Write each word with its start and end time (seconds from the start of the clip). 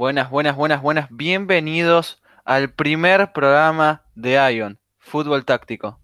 Buenas, 0.00 0.30
buenas, 0.30 0.56
buenas, 0.56 0.80
buenas. 0.80 1.08
Bienvenidos 1.10 2.22
al 2.46 2.72
primer 2.72 3.34
programa 3.34 4.02
de 4.14 4.32
Ion, 4.54 4.78
Fútbol 4.98 5.44
Táctico. 5.44 6.00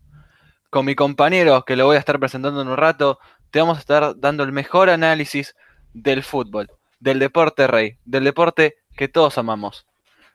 Con 0.68 0.84
mi 0.84 0.94
compañero, 0.94 1.64
que 1.64 1.76
lo 1.76 1.86
voy 1.86 1.96
a 1.96 1.98
estar 1.98 2.20
presentando 2.20 2.60
en 2.60 2.68
un 2.68 2.76
rato, 2.76 3.18
te 3.50 3.58
vamos 3.58 3.78
a 3.78 3.80
estar 3.80 4.20
dando 4.20 4.42
el 4.42 4.52
mejor 4.52 4.90
análisis 4.90 5.56
del 5.94 6.22
fútbol, 6.22 6.70
del 7.00 7.18
deporte 7.18 7.66
rey, 7.66 7.96
del 8.04 8.24
deporte 8.24 8.76
que 8.98 9.08
todos 9.08 9.38
amamos. 9.38 9.86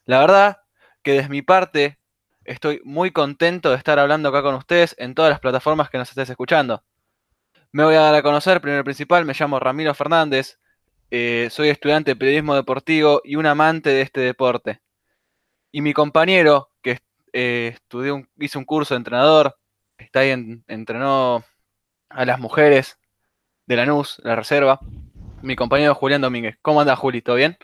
La 0.06 0.18
verdad 0.18 0.62
que 1.04 1.12
desde 1.12 1.30
mi 1.30 1.44
parte 1.44 2.00
estoy 2.46 2.82
muy 2.84 3.12
contento 3.12 3.70
de 3.70 3.78
estar 3.78 4.00
hablando 4.00 4.30
acá 4.30 4.42
con 4.42 4.56
ustedes 4.56 4.96
en 4.98 5.14
todas 5.14 5.30
las 5.30 5.40
plataformas 5.40 5.92
que 5.92 6.00
nos 6.00 6.10
estés 6.10 6.32
escuchando. 6.32 6.84
Me 7.72 7.84
voy 7.84 7.94
a 7.94 8.02
dar 8.02 8.16
a 8.16 8.24
conocer, 8.24 8.60
primero 8.60 8.84
principal, 8.84 9.24
me 9.24 9.36
llamo 9.36 9.60
Ramiro 9.60 9.94
Fernández, 9.94 10.58
eh, 11.12 11.50
soy 11.52 11.70
estudiante 11.70 12.12
de 12.12 12.16
periodismo 12.16 12.56
deportivo 12.56 13.22
y 13.26 13.36
un 13.36 13.46
amante 13.46 13.90
de 13.90 14.02
este 14.02 14.22
deporte. 14.22 14.80
Y 15.72 15.82
mi 15.82 15.94
compañero, 15.94 16.70
que 16.82 17.00
eh, 17.34 17.72
estudió 17.74 18.26
hizo 18.40 18.60
un 18.60 18.66
curso 18.66 18.94
de 18.94 19.00
entrenador, 19.00 19.58
está 19.98 20.22
ahí, 20.22 20.62
entrenó 20.68 21.44
a 22.10 22.26
las 22.26 22.40
mujeres 22.40 22.98
de 23.68 23.76
la 23.76 23.86
NUS, 23.86 24.22
la 24.24 24.36
reserva, 24.36 24.80
mi 25.42 25.56
compañero 25.56 25.96
Julián 25.96 26.22
Domínguez. 26.22 26.58
¿Cómo 26.62 26.82
anda 26.82 26.96
Juli? 26.96 27.22
¿Todo 27.22 27.36
bien? 27.36 27.58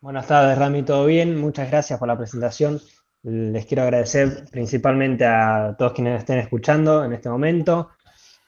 Buenas 0.00 0.26
tardes, 0.26 0.58
Rami, 0.58 0.82
¿todo 0.82 1.06
bien? 1.06 1.40
Muchas 1.40 1.70
gracias 1.70 1.98
por 1.98 2.08
la 2.08 2.16
presentación. 2.16 2.80
Les 3.22 3.66
quiero 3.66 3.82
agradecer 3.82 4.46
principalmente 4.50 5.26
a 5.26 5.76
todos 5.78 5.92
quienes 5.92 6.18
estén 6.18 6.38
escuchando 6.38 7.04
en 7.04 7.12
este 7.12 7.28
momento. 7.28 7.90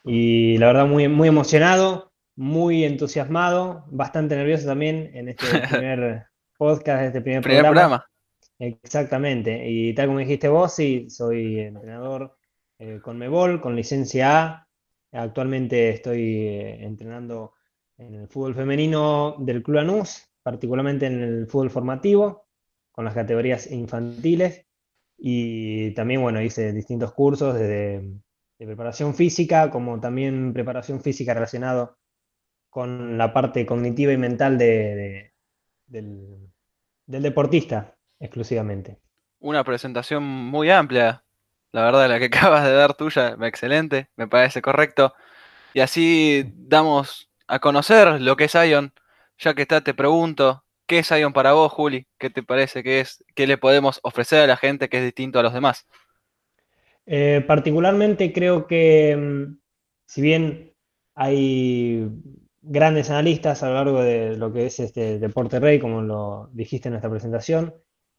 Y 0.04 0.58
la 0.58 0.68
verdad, 0.68 0.86
muy, 0.86 1.08
muy 1.08 1.28
emocionado, 1.28 2.11
muy 2.36 2.84
entusiasmado, 2.84 3.84
bastante 3.88 4.36
nervioso 4.36 4.66
también 4.66 5.10
en 5.14 5.28
este 5.28 5.46
primer 5.70 6.26
podcast, 6.56 7.04
este 7.04 7.20
primer, 7.20 7.42
programa. 7.42 8.06
Exactamente. 8.58 9.68
Y 9.68 9.94
tal 9.94 10.06
como 10.06 10.20
dijiste 10.20 10.48
vos, 10.48 10.74
sí, 10.74 11.10
soy 11.10 11.60
entrenador 11.60 12.36
eh, 12.78 13.00
con 13.02 13.18
Mebol, 13.18 13.60
con 13.60 13.76
licencia 13.76 14.42
A. 14.42 14.68
Actualmente 15.12 15.90
estoy 15.90 16.46
eh, 16.46 16.84
entrenando 16.84 17.54
en 17.98 18.14
el 18.14 18.28
fútbol 18.28 18.54
femenino 18.54 19.36
del 19.38 19.62
Club 19.62 19.78
Anús, 19.78 20.28
particularmente 20.42 21.06
en 21.06 21.22
el 21.22 21.46
fútbol 21.46 21.70
formativo, 21.70 22.46
con 22.90 23.04
las 23.04 23.14
categorías 23.14 23.70
infantiles. 23.70 24.66
Y 25.18 25.92
también, 25.94 26.22
bueno, 26.22 26.42
hice 26.42 26.72
distintos 26.72 27.12
cursos 27.12 27.54
de, 27.54 28.16
preparación 28.58 29.14
física, 29.14 29.70
como 29.70 29.98
también 29.98 30.52
preparación 30.52 31.00
física 31.00 31.34
relacionado 31.34 31.98
con 32.72 33.18
la 33.18 33.34
parte 33.34 33.66
cognitiva 33.66 34.14
y 34.14 34.16
mental 34.16 34.56
de, 34.56 35.34
del, 35.86 36.48
deportista 37.04 37.98
exclusivamente. 38.18 38.96
Una 39.40 39.62
presentación 39.62 40.22
muy 40.22 40.70
amplia, 40.70 41.22
la 41.70 41.82
verdad, 41.84 42.08
la 42.08 42.18
que 42.18 42.24
acabas 42.34 42.64
de 42.64 42.72
dar 42.72 42.94
tuya, 42.94 43.36
excelente, 43.42 44.08
me 44.16 44.26
parece 44.26 44.62
correcto. 44.62 45.12
Y 45.74 45.80
así 45.80 46.50
damos 46.56 47.28
a 47.46 47.58
conocer 47.58 48.22
lo 48.22 48.36
que 48.36 48.44
es 48.44 48.54
Ion. 48.54 48.94
Ya 49.36 49.52
que 49.52 49.62
está, 49.62 49.82
te 49.82 49.92
pregunto, 49.92 50.64
¿qué 50.86 51.00
es 51.00 51.10
Ion 51.10 51.34
para 51.34 51.52
vos, 51.52 51.70
Juli? 51.70 52.06
¿Qué 52.16 52.30
te 52.30 52.42
parece 52.42 52.82
que 52.82 53.00
es? 53.00 53.22
¿Qué 53.34 53.46
le 53.46 53.58
podemos 53.58 54.00
ofrecer 54.02 54.44
a 54.44 54.46
la 54.46 54.56
gente 54.56 54.88
que 54.88 54.96
es 54.96 55.04
distinto 55.04 55.38
a 55.38 55.42
los 55.42 55.52
demás? 55.52 55.86
Eh, 57.04 57.44
particularmente 57.46 58.32
creo 58.32 58.66
que, 58.66 59.14
mm, 59.14 59.58
si 60.06 60.22
bien 60.22 60.72
hay 61.14 62.08
grandes 62.62 63.10
analistas 63.10 63.62
a 63.62 63.68
lo 63.68 63.74
largo 63.74 64.02
de 64.02 64.36
lo 64.36 64.52
que 64.52 64.66
es 64.66 64.78
este 64.80 65.18
deporte 65.18 65.58
rey, 65.58 65.80
como 65.80 66.00
lo 66.00 66.48
dijiste 66.52 66.88
en 66.88 66.92
nuestra 66.92 67.10
presentación, 67.10 67.74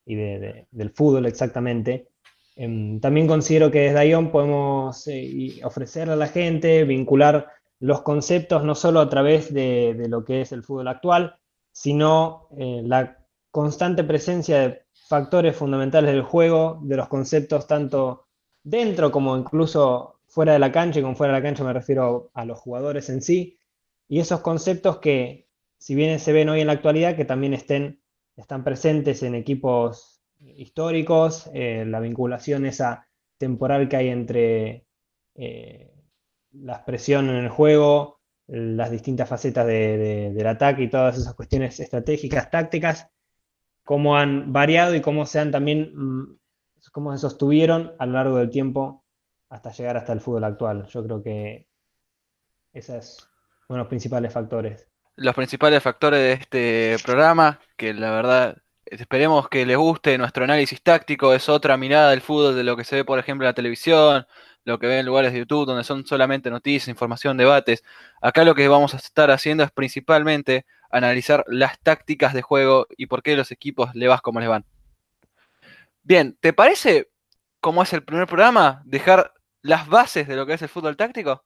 y 0.06 0.16
del 0.16 0.90
fútbol 0.94 1.26
exactamente, 1.26 2.10
em, 2.56 3.00
también 3.00 3.26
considero 3.26 3.72
que 3.72 3.92
desde 3.92 4.10
Ion 4.10 4.32
podemos 4.32 5.08
eh, 5.08 5.62
ofrecer 5.64 6.10
a 6.10 6.16
la 6.16 6.28
gente, 6.28 6.84
vincular 6.84 7.48
los 7.80 8.02
conceptos 8.02 8.64
no 8.64 8.76
solo 8.76 9.00
a 9.00 9.10
través 9.10 9.54
de, 9.54 10.06
lo 10.10 10.24
que 10.24 10.42
es 10.42 10.52
el 10.52 10.64
fútbol 10.64 10.90
actual, 10.90 11.38
sino 11.72 12.48
eh, 12.58 12.82
la 12.86 13.18
constante 13.50 14.04
presencia 14.04 14.60
de 14.60 14.82
factores 14.92 15.56
fundamentales 15.56 16.12
del 16.14 16.24
juego, 16.24 16.80
de 16.84 16.98
los 16.98 17.08
conceptos 17.08 17.68
tanto 17.68 18.28
dentro 18.64 19.12
como 19.12 19.38
incluso 19.38 20.20
fuera 20.28 20.54
de 20.54 20.60
la 20.60 20.72
cancha, 20.72 21.00
y 21.00 21.04
con 21.04 21.16
fuera 21.16 21.34
de 21.34 21.40
la 21.40 21.44
cancha 21.44 21.64
me 21.64 21.74
refiero 21.74 22.32
a 22.34 22.46
los 22.46 22.60
jugadores 22.60 23.10
en 23.10 23.22
sí, 23.22 23.58
y 24.14 24.20
esos 24.20 24.42
conceptos 24.42 25.00
que, 25.00 25.50
si 25.80 25.96
bien 25.96 26.20
se 26.20 26.34
ven 26.34 26.48
hoy 26.48 26.62
en 26.62 26.68
la 26.68 26.74
actualidad, 26.74 27.16
que 27.16 27.26
también 27.26 27.56
estén, 27.56 28.00
están 28.36 28.64
presentes 28.64 29.24
en 29.24 29.34
equipos 29.34 30.22
históricos, 30.40 31.50
eh, 31.52 31.84
la 31.88 32.00
vinculación 32.00 32.68
esa 32.68 33.08
temporal 33.40 33.90
que 33.90 33.96
hay 33.96 34.10
entre 34.10 34.86
eh, 35.34 35.96
la 36.52 36.74
expresión 36.74 37.28
en 37.28 37.38
el 37.38 37.50
juego, 37.50 38.20
las 38.46 38.92
distintas 38.92 39.28
facetas 39.28 39.66
del 39.66 40.46
ataque 40.46 40.84
y 40.84 40.92
todas 40.92 41.18
esas 41.18 41.34
cuestiones 41.34 41.80
estratégicas, 41.80 42.52
tácticas, 42.52 43.10
cómo 43.84 44.16
han 44.16 44.54
variado 44.54 44.94
y 44.94 45.02
cómo 45.02 45.26
se 45.26 45.40
han 45.40 45.50
también, 45.50 45.92
mm, 45.92 46.38
cómo 46.92 47.12
se 47.14 47.18
sostuvieron 47.18 47.94
a 47.98 48.06
lo 48.06 48.14
largo 48.14 48.38
del 48.38 48.52
tiempo 48.52 49.06
hasta 49.50 49.72
llegar 49.72 49.98
hasta 49.98 50.14
el 50.14 50.22
fútbol 50.22 50.44
actual. 50.44 50.86
Yo 50.86 51.04
creo 51.04 51.24
que 51.24 51.68
esos 52.74 52.96
es 52.96 53.33
los 53.78 53.88
principales 53.88 54.34
factores. 54.34 54.88
Los 55.16 55.36
principales 55.36 55.84
factores 55.84 56.20
de 56.20 56.34
este 56.34 57.04
programa, 57.04 57.60
que 57.78 57.94
la 57.94 58.12
verdad 58.12 58.58
esperemos 58.86 59.50
que 59.50 59.66
les 59.66 59.78
guste 59.78 60.18
nuestro 60.18 60.44
análisis 60.44 60.82
táctico, 60.82 61.34
es 61.34 61.50
otra 61.50 61.78
mirada 61.78 62.12
del 62.12 62.22
fútbol 62.22 62.56
de 62.56 62.64
lo 62.64 62.76
que 62.76 62.84
se 62.84 62.98
ve, 62.98 63.06
por 63.06 63.20
ejemplo, 63.20 63.46
en 63.46 63.50
la 63.50 63.54
televisión, 63.54 64.26
lo 64.66 64.80
que 64.80 64.88
ven 64.88 65.00
en 65.00 65.06
lugares 65.06 65.34
de 65.34 65.40
YouTube 65.40 65.66
donde 65.66 65.84
son 65.84 66.06
solamente 66.06 66.50
noticias, 66.50 66.88
información, 66.88 67.38
debates. 67.38 67.84
Acá 68.22 68.44
lo 68.44 68.56
que 68.56 68.68
vamos 68.68 68.94
a 68.94 68.98
estar 68.98 69.32
haciendo 69.32 69.64
es 69.64 69.72
principalmente 69.72 70.66
analizar 70.90 71.44
las 71.48 71.80
tácticas 71.80 72.34
de 72.34 72.42
juego 72.42 72.88
y 72.98 73.08
por 73.08 73.24
qué 73.24 73.36
los 73.36 73.52
equipos 73.52 73.94
le 73.96 74.08
vas 74.08 74.22
como 74.22 74.40
les 74.40 74.50
van. 74.50 74.66
Bien, 76.04 76.38
¿te 76.40 76.54
parece, 76.54 77.10
como 77.60 77.84
es 77.84 77.94
el 77.94 78.04
primer 78.04 78.28
programa, 78.28 78.82
dejar 78.86 79.34
las 79.62 79.88
bases 79.88 80.28
de 80.28 80.36
lo 80.36 80.46
que 80.46 80.54
es 80.54 80.62
el 80.62 80.70
fútbol 80.70 80.98
táctico? 80.98 81.44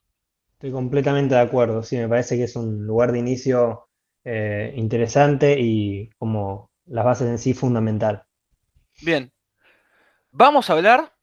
Estoy 0.57 0.71
completamente 0.71 1.35
de 1.35 1.41
acuerdo, 1.41 1.83
sí, 1.83 1.97
me 1.97 2.09
parece 2.09 2.35
que 2.35 2.45
es 2.45 2.55
un 2.55 2.87
lugar 2.87 3.11
de 3.11 3.19
inicio 3.19 3.89
eh, 4.23 4.73
interesante 4.75 5.55
y 5.59 6.09
como 6.17 6.71
las 6.87 7.05
bases 7.05 7.27
en 7.27 7.37
sí 7.37 7.53
fundamental. 7.53 8.25
Bien, 9.03 9.31
vamos 10.31 10.67
a 10.67 10.73
hablar 10.73 11.13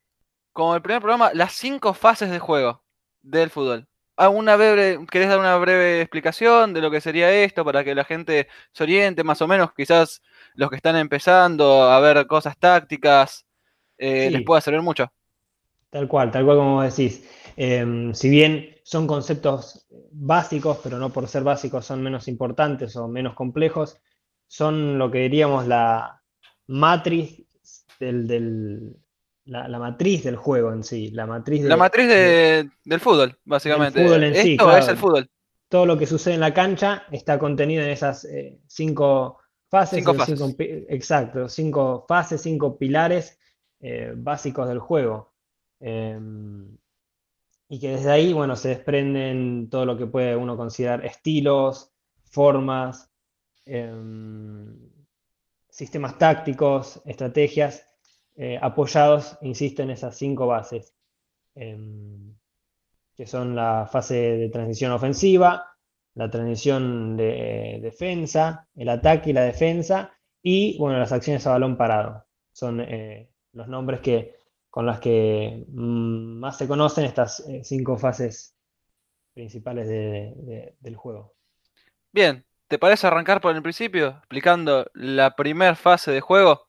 como 0.52 0.76
el 0.76 0.82
primer 0.82 1.02
programa, 1.02 1.32
las 1.34 1.52
cinco 1.54 1.94
fases 1.94 2.30
de 2.30 2.38
juego 2.38 2.84
del 3.22 3.50
fútbol. 3.50 3.88
¿Alguna 4.16 4.54
breve, 4.54 5.04
¿Querés 5.10 5.28
dar 5.28 5.40
una 5.40 5.56
breve 5.56 6.00
explicación 6.02 6.72
de 6.72 6.80
lo 6.80 6.92
que 6.92 7.00
sería 7.00 7.34
esto 7.34 7.64
para 7.64 7.82
que 7.82 7.96
la 7.96 8.04
gente 8.04 8.46
se 8.70 8.84
oriente 8.84 9.24
más 9.24 9.42
o 9.42 9.48
menos? 9.48 9.72
Quizás 9.74 10.22
los 10.54 10.70
que 10.70 10.76
están 10.76 10.94
empezando 10.94 11.90
a 11.90 11.98
ver 11.98 12.24
cosas 12.28 12.56
tácticas 12.56 13.44
eh, 13.98 14.30
les 14.30 14.44
pueda 14.44 14.60
servir 14.60 14.82
mucho. 14.82 15.12
Tal 15.94 16.08
cual, 16.08 16.32
tal 16.32 16.44
cual 16.44 16.56
como 16.56 16.82
decís. 16.82 17.22
Em, 17.56 18.12
si 18.14 18.28
bien 18.28 18.74
son 18.82 19.06
conceptos 19.06 19.86
básicos, 20.10 20.80
pero 20.82 20.98
no 20.98 21.10
por 21.10 21.28
ser 21.28 21.44
básicos 21.44 21.86
son 21.86 22.02
menos 22.02 22.26
importantes 22.26 22.96
o 22.96 23.06
menos 23.06 23.34
complejos, 23.34 23.96
son 24.48 24.98
lo 24.98 25.12
que 25.12 25.18
diríamos 25.18 25.68
la 25.68 26.20
matriz 26.66 27.44
del, 28.00 28.96
la, 29.44 29.78
matriz 29.78 30.24
del 30.24 30.34
juego 30.34 30.72
en 30.72 30.82
sí, 30.82 31.12
la 31.12 31.26
matriz, 31.26 31.62
la 31.62 31.76
matriz 31.76 32.08
del 32.08 33.00
fútbol, 33.00 33.38
básicamente. 33.44 34.02
Fútbol 34.02 34.24
en 34.24 34.34
sí, 34.34 34.56
es 34.76 34.88
el 34.88 34.96
fútbol. 34.96 35.30
Todo 35.68 35.86
lo 35.86 35.96
que 35.96 36.08
sucede 36.08 36.34
en 36.34 36.40
la 36.40 36.52
cancha 36.52 37.04
está 37.12 37.38
contenido 37.38 37.84
en 37.84 37.90
esas 37.90 38.24
eh, 38.24 38.58
cinco 38.66 39.38
fases. 39.70 40.00
Cinco 40.00 40.14
fases. 40.14 40.40
exacto, 40.58 41.48
cinco 41.48 42.04
fases, 42.08 42.42
cinco 42.42 42.76
pilares 42.76 43.38
eh, 43.78 44.12
básicos 44.16 44.66
del 44.66 44.80
juego. 44.80 45.33
Em, 45.86 46.78
y 47.68 47.78
que 47.78 47.90
desde 47.90 48.10
ahí, 48.10 48.32
bueno, 48.32 48.56
se 48.56 48.70
desprenden 48.70 49.68
todo 49.68 49.84
lo 49.84 49.98
que 49.98 50.06
puede 50.06 50.34
uno 50.34 50.56
considerar 50.56 51.04
estilos, 51.04 51.92
formas, 52.24 53.10
em, 53.66 54.78
sistemas 55.68 56.16
tácticos, 56.18 57.02
estrategias 57.04 57.86
eh, 58.36 58.58
apoyados, 58.62 59.36
insisto, 59.42 59.82
en 59.82 59.90
esas 59.90 60.16
cinco 60.16 60.46
bases, 60.46 60.94
em, 61.54 62.34
que 63.16 63.26
son 63.26 63.54
la 63.54 63.86
fase 63.86 64.14
de 64.14 64.48
transición 64.50 64.92
ofensiva, 64.92 65.66
la 66.14 66.30
transición 66.30 67.16
de 67.16 67.78
defensa, 67.82 68.68
el 68.74 68.88
ataque 68.88 69.30
y 69.30 69.32
la 69.34 69.42
defensa, 69.44 70.12
y 70.42 70.78
bueno, 70.78 70.98
las 70.98 71.12
acciones 71.12 71.46
a 71.46 71.52
balón 71.52 71.76
parado. 71.76 72.24
Son 72.52 72.80
eh, 72.80 73.30
los 73.52 73.68
nombres 73.68 74.00
que, 74.00 74.34
con 74.74 74.86
las 74.86 74.98
que 74.98 75.64
mm, 75.68 76.40
más 76.40 76.58
se 76.58 76.66
conocen 76.66 77.04
estas 77.04 77.38
eh, 77.48 77.60
cinco 77.62 77.96
fases 77.96 78.56
principales 79.32 79.86
del 79.86 80.96
juego. 80.96 81.36
Bien, 82.10 82.44
¿te 82.66 82.76
parece 82.76 83.06
arrancar 83.06 83.40
por 83.40 83.54
el 83.54 83.62
principio, 83.62 84.08
explicando 84.08 84.90
la 84.94 85.36
primera 85.36 85.76
fase 85.76 86.10
de 86.10 86.20
juego? 86.20 86.66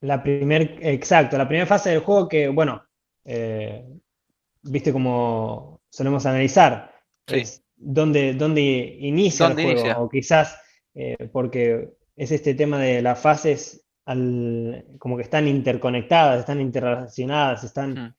La 0.00 0.24
primer, 0.24 0.76
exacto, 0.80 1.38
la 1.38 1.46
primera 1.46 1.66
fase 1.66 1.90
del 1.90 2.00
juego 2.00 2.28
que, 2.28 2.48
bueno, 2.48 2.82
eh, 3.24 3.84
viste 4.62 4.92
como 4.92 5.82
solemos 5.90 6.26
analizar, 6.26 6.92
Sí. 7.28 7.36
es 7.36 7.62
dónde, 7.76 8.34
dónde 8.34 8.60
inicia 8.98 9.46
¿Dónde 9.46 9.62
el 9.62 9.68
juego, 9.68 9.80
inicia? 9.86 10.00
o 10.02 10.08
quizás 10.08 10.58
eh, 10.94 11.28
porque 11.32 11.90
es 12.16 12.32
este 12.32 12.54
tema 12.54 12.80
de 12.80 13.02
las 13.02 13.20
fases 13.20 13.83
al- 14.06 14.84
como 14.98 15.16
que 15.16 15.22
están 15.22 15.48
interconectadas, 15.48 16.40
están 16.40 16.60
interrelacionadas, 16.60 17.64
están... 17.64 18.02
Mm. 18.06 18.14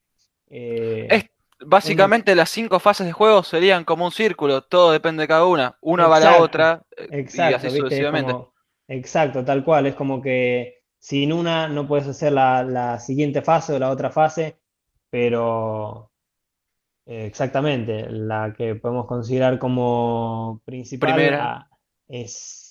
eh, 0.50 1.08
Es- 1.08 1.26
básicamente 1.66 2.36
las 2.36 2.50
cinco 2.50 2.80
fases 2.80 3.06
de 3.08 3.14
juego 3.14 3.44
serían 3.44 3.86
como 3.86 4.06
un 4.06 4.12
círculo, 4.12 4.62
todo 4.64 4.92
depende 4.92 5.24
de 5.24 5.28
cada 5.28 5.46
una. 5.46 5.78
Una 5.82 6.08
va 6.08 6.18
a 6.18 6.20
la 6.20 6.36
otra 6.38 6.84
eh, 6.98 7.10
y 7.32 7.54
Exacto, 7.54 7.54
así 7.54 7.70
¿viste? 7.72 8.02
Es 8.02 8.08
sucesivamente. 8.10 8.34
como- 8.34 8.54
exacto, 8.88 9.44
tal 9.46 9.64
cual. 9.64 9.86
Es 9.88 9.96
como 9.96 10.22
que 10.22 10.84
sin 11.00 11.32
una 11.34 11.68
no 11.68 11.88
puedes 11.88 12.08
hacer 12.08 12.32
la, 12.34 12.64
la 12.64 13.00
siguiente 13.00 13.42
fase 13.42 13.74
o 13.74 13.80
la 13.80 13.92
otra 13.92 14.10
fase, 14.12 14.60
pero 15.10 16.12
eh, 17.06 17.26
exactamente, 17.28 18.10
la 18.10 18.54
que 18.58 18.76
podemos 18.76 19.06
considerar 19.08 19.60
como 19.60 20.62
principal 20.66 21.12
Primera. 21.16 21.70
es, 22.08 22.65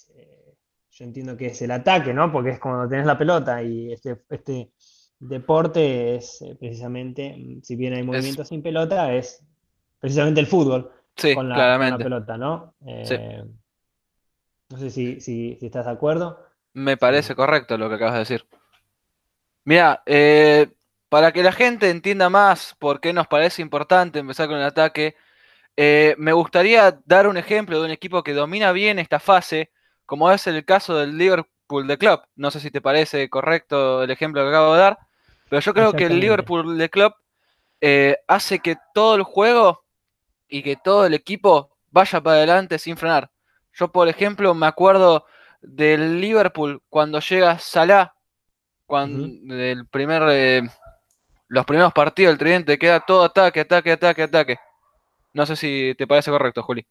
yo 0.94 1.05
entiendo 1.05 1.37
que 1.37 1.46
es 1.46 1.62
el 1.62 1.70
ataque, 1.73 2.14
¿no? 2.14 2.32
Porque 2.32 2.50
es 2.50 2.61
cuando 2.61 2.88
tenés 2.88 3.06
la 3.06 3.19
pelota 3.19 3.62
y 3.62 3.93
este, 3.93 4.23
este 4.31 4.73
deporte 5.19 6.17
es 6.17 6.41
eh, 6.43 6.56
precisamente, 6.58 7.37
mm, 7.37 7.62
si 7.62 7.76
bien 7.76 7.94
hay 7.94 8.02
movimiento 8.05 8.44
sin 8.44 8.62
pelota, 8.62 9.12
es 9.14 9.44
precisamente 10.00 10.41
el 10.41 10.46
fútbol 10.46 10.91
Sí, 11.17 11.35
con 11.35 11.49
la, 11.49 11.55
con 11.79 11.91
la 11.91 11.99
claramente. 11.99 12.05
pelota, 12.05 12.37
¿no? 12.38 12.75
Sí. 13.02 13.14
Eh, 13.14 13.44
no 14.70 14.79
sé 14.79 14.91
si, 14.91 15.20
si, 15.20 15.56
si 15.58 15.67
estás 15.67 15.87
de 15.87 15.93
acuerdo. 15.93 16.38
Me 16.75 16.97
parece 16.97 17.35
correcto 17.35 17.79
lo 17.79 17.88
que 17.88 17.94
acabas 17.97 18.14
de 18.14 18.19
decir. 18.20 18.47
Mira, 19.64 20.02
eh, 20.06 20.69
para 21.08 21.32
que 21.32 21.43
la 21.43 21.52
gente 21.52 21.90
entienda 21.90 22.29
más 22.29 22.75
por 22.79 23.00
qué 23.00 23.12
nos 23.12 23.26
parece 23.29 23.62
importante 23.62 24.19
empezar 24.19 24.49
con 24.49 24.58
el 24.58 24.64
ataque, 24.64 25.17
eh, 25.76 26.14
me 26.19 26.32
gustaría 26.32 27.00
dar 27.06 27.29
un 27.29 27.37
ejemplo 27.38 27.79
de 27.81 27.87
un 27.87 27.90
equipo 27.93 28.23
que 28.25 28.35
domina 28.35 28.73
bien 28.73 28.99
esta 28.99 29.20
fase, 29.20 29.70
como 30.06 30.30
es 30.30 30.46
el 30.46 30.64
caso 30.64 30.96
del 30.96 31.16
Liverpool 31.16 31.86
de 31.86 31.98
Club. 31.98 32.20
No 32.36 32.50
sé 32.50 32.60
si 32.60 32.70
te 32.70 32.80
parece 32.80 33.28
correcto 33.28 34.02
el 34.02 34.10
ejemplo 34.10 34.42
que 34.42 34.48
acabo 34.48 34.74
de 34.74 34.80
dar, 34.80 34.98
pero 35.48 35.60
yo 35.60 35.74
creo 35.74 35.92
que 35.92 36.04
el. 36.04 36.20
Liverpool 36.20 36.78
de 36.78 36.90
Club 36.90 37.14
eh, 37.80 38.16
hace 38.28 38.60
que 38.60 38.76
todo 38.94 39.16
el 39.16 39.22
juego 39.22 39.84
y 40.48 40.62
que 40.62 40.76
todo 40.76 41.06
el 41.06 41.14
equipo 41.14 41.76
vaya 41.90 42.20
para 42.20 42.36
adelante 42.36 42.78
sin 42.78 42.96
frenar. 42.96 43.30
Yo, 43.72 43.90
por 43.90 44.08
ejemplo, 44.08 44.54
me 44.54 44.66
acuerdo 44.66 45.26
del 45.60 46.20
Liverpool 46.20 46.82
cuando 46.88 47.20
llega 47.20 47.58
Salah, 47.58 48.14
cuando 48.86 49.54
el 49.54 49.86
primer, 49.88 50.22
eh, 50.30 50.62
los 51.48 51.64
primeros 51.64 51.92
partidos 51.92 52.32
del 52.32 52.38
Tridente 52.38 52.78
queda 52.78 53.00
todo 53.00 53.24
ataque, 53.24 53.60
ataque, 53.60 53.92
ataque, 53.92 54.22
ataque. 54.22 54.58
No 55.32 55.46
sé 55.46 55.56
si 55.56 55.94
te 55.98 56.06
parece 56.06 56.30
correcto, 56.30 56.62
Juli. 56.62 56.86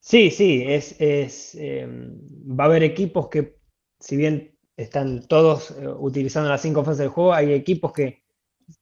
Sí, 0.00 0.30
sí, 0.30 0.64
es, 0.66 0.98
es, 1.00 1.54
eh, 1.56 1.86
va 1.88 2.64
a 2.64 2.66
haber 2.68 2.82
equipos 2.82 3.28
que, 3.28 3.56
si 3.98 4.16
bien 4.16 4.56
están 4.76 5.26
todos 5.28 5.72
eh, 5.72 5.86
utilizando 5.88 6.48
las 6.48 6.62
cinco 6.62 6.82
fases 6.84 6.98
del 7.00 7.08
juego, 7.10 7.34
hay 7.34 7.52
equipos 7.52 7.92
que 7.92 8.22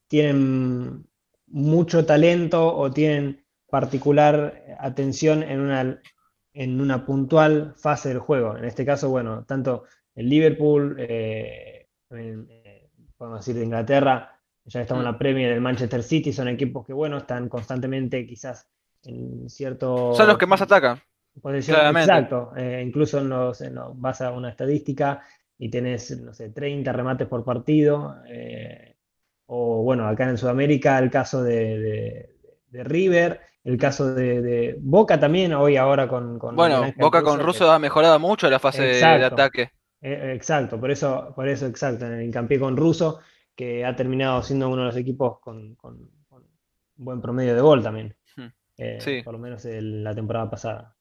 tienen 0.06 1.06
mucho 1.48 2.06
talento 2.06 2.74
o 2.76 2.90
tienen 2.92 3.44
particular 3.68 4.62
atención 4.78 5.42
en 5.42 5.60
una, 5.60 6.00
en 6.52 6.80
una 6.80 7.04
puntual 7.04 7.74
fase 7.76 8.10
del 8.10 8.18
juego. 8.20 8.56
En 8.56 8.64
este 8.64 8.84
caso, 8.86 9.10
bueno, 9.10 9.44
tanto 9.44 9.84
el 10.14 10.28
Liverpool, 10.28 10.96
eh, 11.00 11.88
en- 12.10 12.46
eh, 12.50 12.90
podemos 13.16 13.40
decir 13.40 13.56
de 13.58 13.64
Inglaterra, 13.64 14.40
ya 14.64 14.82
estamos 14.82 15.02
en 15.02 15.08
Mm. 15.08 15.12
la 15.12 15.18
Premier, 15.18 15.52
el 15.52 15.60
Manchester 15.60 16.02
City, 16.02 16.32
son 16.32 16.48
equipos 16.48 16.86
que, 16.86 16.92
bueno, 16.92 17.18
están 17.18 17.48
constantemente 17.48 18.26
quizás 18.26 18.68
en 19.04 19.48
cierto... 19.48 20.14
Son 20.14 20.28
los 20.28 20.38
que 20.38 20.46
más 20.46 20.60
atacan. 20.62 21.00
Claramente. 21.42 22.10
exacto, 22.12 22.52
eh, 22.56 22.82
incluso 22.86 23.18
en 23.18 23.28
los, 23.28 23.60
en 23.60 23.74
los- 23.74 23.98
vas 24.00 24.20
a 24.20 24.30
una 24.32 24.50
estadística 24.50 25.22
y 25.58 25.70
tenés, 25.70 26.18
no 26.20 26.32
sé, 26.32 26.50
30 26.50 26.92
remates 26.92 27.26
por 27.28 27.44
partido. 27.44 28.16
eh, 28.28 28.94
o 29.50 29.82
bueno, 29.82 30.06
acá 30.06 30.28
en 30.28 30.36
Sudamérica 30.36 30.98
el 30.98 31.10
caso 31.10 31.42
de, 31.42 31.78
de- 31.78 32.34
de 32.70 32.84
River, 32.84 33.40
el 33.64 33.78
caso 33.78 34.14
de, 34.14 34.42
de 34.42 34.76
Boca 34.78 35.18
también, 35.18 35.54
hoy 35.54 35.76
ahora 35.76 36.06
con, 36.06 36.38
con 36.38 36.54
Bueno, 36.54 36.92
Boca 36.96 37.22
con 37.22 37.40
Russo, 37.40 37.70
ha 37.72 37.78
mejorado 37.78 38.18
mucho 38.18 38.50
la 38.50 38.58
fase 38.58 38.82
de- 38.82 38.88
de 38.88 38.94
Exacto. 38.96 39.26
ataque. 39.34 39.70
que- 40.00 40.12
eh, 40.12 40.34
exacto, 40.34 40.78
por 40.78 40.90
eso, 40.90 41.32
por 41.34 41.48
eso 41.48 41.66
exacto, 41.66 42.06
en 42.06 42.12
el 42.12 42.22
hincapié 42.24 42.60
con 42.60 42.76
Russo, 42.76 43.20
que 43.56 43.84
ha 43.84 43.96
terminado 43.96 44.42
siendo 44.42 44.68
uno 44.68 44.82
de 44.82 44.86
los 44.88 44.96
equipos 44.96 45.40
con, 45.40 45.74
con- 45.76 46.08
con 46.28 46.44
buen 46.96 47.20
promedio 47.22 47.54
de 47.54 47.60
gol 47.62 47.82
también, 47.82 48.14
Hmm. 48.36 48.46
eh, 48.76 48.98
Sí. 49.00 49.22
por 49.22 49.32
lo 49.32 49.38
menos 49.40 49.64
en 49.64 50.04
la 50.04 50.14
temporada 50.14 50.48
pasada. 50.50 50.94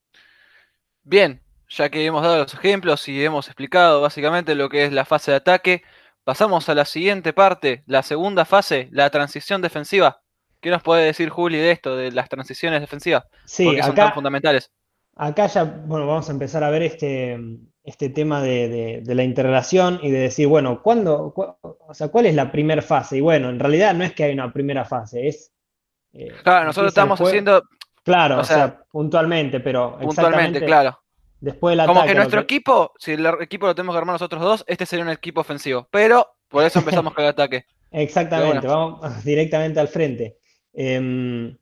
Bien, 1.10 1.42
ya 1.70 1.88
que 1.90 2.06
hemos 2.06 2.22
dado 2.22 2.40
los 2.40 2.54
ejemplos 2.54 3.08
y 3.08 3.24
hemos 3.24 3.48
explicado 3.48 4.02
básicamente 4.02 4.56
lo 4.56 4.68
que 4.68 4.84
es 4.84 4.92
la 4.92 5.06
fase 5.06 5.32
de 5.32 5.38
ataque, 5.38 5.82
pasamos 6.26 6.68
a 6.68 6.76
la 6.76 6.84
siguiente 6.84 7.32
parte, 7.32 7.84
la 7.86 8.04
segunda 8.04 8.44
fase, 8.44 8.90
la 8.92 9.10
transición 9.10 9.62
defensiva. 9.62 10.20
¿Qué 10.60 10.70
nos 10.70 10.84
puede 10.84 11.06
decir 11.06 11.30
Juli 11.30 11.60
de 11.60 11.72
esto, 11.72 11.96
de 11.96 12.12
las 12.12 12.28
transiciones 12.28 12.82
defensivas? 12.82 13.24
Sí, 13.46 13.64
¿Por 13.64 13.76
qué 13.76 13.84
son 13.84 13.92
acá, 13.94 14.04
tan 14.04 14.14
fundamentales? 14.16 14.70
Acá 15.16 15.48
ya, 15.48 15.64
bueno, 15.64 16.08
vamos 16.08 16.28
a 16.28 16.34
empezar 16.34 16.62
a 16.66 16.70
ver 16.72 16.82
este, 16.82 17.40
este 17.86 18.10
tema 18.10 18.42
de, 18.42 18.68
de- 18.68 19.02
de 19.02 19.16
la 19.16 19.24
interrelación 19.24 20.02
y 20.04 20.12
de 20.12 20.20
decir, 20.20 20.48
bueno, 20.48 20.82
¿cuándo, 20.84 21.32
cu- 21.34 21.56
o 21.62 21.94
sea, 21.94 22.10
cuál 22.10 22.26
es 22.26 22.36
la 22.36 22.52
primera 22.52 22.82
fase? 22.82 23.16
Y 23.16 23.22
bueno, 23.22 23.50
en 23.50 23.60
realidad 23.62 23.94
no 23.94 24.04
es 24.04 24.12
que 24.12 24.26
hay 24.26 24.34
una 24.34 24.52
primera 24.52 24.84
fase, 24.84 25.30
es... 25.30 25.54
eh, 26.12 26.34
Claro, 26.44 26.66
nosotros 26.66 26.92
estamos 26.92 27.22
haciendo 27.22 27.62
Claro, 28.08 28.38
o 28.38 28.42
o 28.42 28.44
sea, 28.44 28.84
puntualmente, 28.92 29.60
pero 29.60 29.98
puntualmente, 30.00 30.66
claro. 30.66 31.00
después 31.40 31.78
del 31.78 31.86
Como 31.86 32.00
ataque, 32.00 32.10
que 32.12 32.16
lo 32.16 32.20
nuestro 32.22 32.40
que- 32.42 32.56
equipo, 32.56 32.94
si 32.98 33.12
el 33.12 33.26
equipo 33.42 33.68
lo 33.68 33.76
tenemos 33.76 33.94
que 33.94 33.98
armar 34.00 34.14
nosotros 34.16 34.42
dos, 34.42 34.64
este 34.68 34.86
sería 34.86 35.06
un 35.06 35.12
equipo 35.12 35.42
ofensivo. 35.42 35.88
Pero 35.92 36.26
por 36.48 36.64
eso 36.64 36.80
empezamos 36.80 37.14
con 37.14 37.24
el 37.26 37.30
ataque. 37.32 37.66
Exactamente, 37.92 38.66
vamos 38.68 39.02
directamente 39.24 39.80
al 39.80 39.88
frente. 39.88 40.38
Em, 40.74 41.58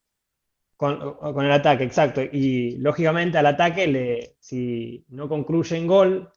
con, 0.77 1.15
con 1.15 1.45
el 1.45 1.51
ataque, 1.51 1.83
exacto. 1.83 2.21
Y 2.21 2.77
lógicamente 2.77 3.37
al 3.37 3.45
ataque, 3.45 3.87
le, 3.87 4.35
si 4.39 5.05
no 5.09 5.27
concluye 5.29 5.77
en 5.77 5.87
gol, 5.87 6.29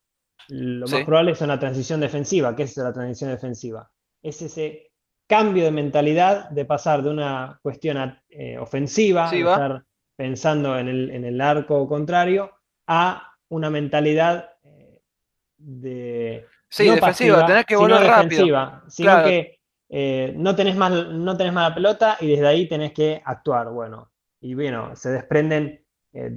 lo 0.48 0.86
más 0.86 1.04
probable 1.04 1.32
es 1.32 1.40
una 1.42 1.58
transición 1.58 2.00
defensiva. 2.00 2.54
¿Qué 2.56 2.62
es 2.62 2.76
la 2.76 2.92
transición 2.92 3.30
defensiva? 3.30 3.90
Es 4.22 4.40
ese 4.40 4.92
cambio 5.26 5.64
de 5.64 5.70
mentalidad 5.72 6.48
de 6.50 6.64
pasar 6.64 7.02
de 7.02 7.10
una 7.10 7.58
cuestión 7.62 7.96
a- 7.98 8.22
eh, 8.30 8.56
ofensiva, 8.58 9.28
Sí, 9.28 9.42
va. 9.42 9.52
estar 9.54 9.84
pensando 10.18 10.78
en 10.78 10.88
el, 10.88 11.10
en 11.12 11.24
el 11.24 11.40
arco 11.40 11.88
contrario, 11.88 12.52
a 12.88 13.34
una 13.50 13.70
mentalidad 13.70 14.50
eh, 14.64 15.00
de 15.58 16.44
Sí, 16.70 16.86
no 16.86 16.96
defensiva, 16.96 17.00
pasiva, 17.00 17.46
tenés 17.46 17.66
que 17.66 17.76
sino 17.76 17.96
volver 17.96 18.06
rápido. 18.06 18.48
defensiva, 18.48 18.84
sino 18.88 19.06
Claro. 19.12 19.28
que 19.28 19.60
eh, 19.90 20.34
no 20.36 20.54
tenés 20.56 20.76
más, 20.76 20.92
no 20.92 21.36
tenés 21.36 21.52
más 21.52 21.70
la 21.70 21.74
pelota 21.74 22.16
y 22.20 22.28
desde 22.28 22.46
ahí 22.46 22.68
tenés 22.68 22.92
que 22.92 23.22
actuar. 23.24 23.70
Bueno, 23.70 24.12
y 24.40 24.54
bueno, 24.54 24.94
se 24.96 25.10
desprenden 25.10 25.84
eh, 26.12 26.30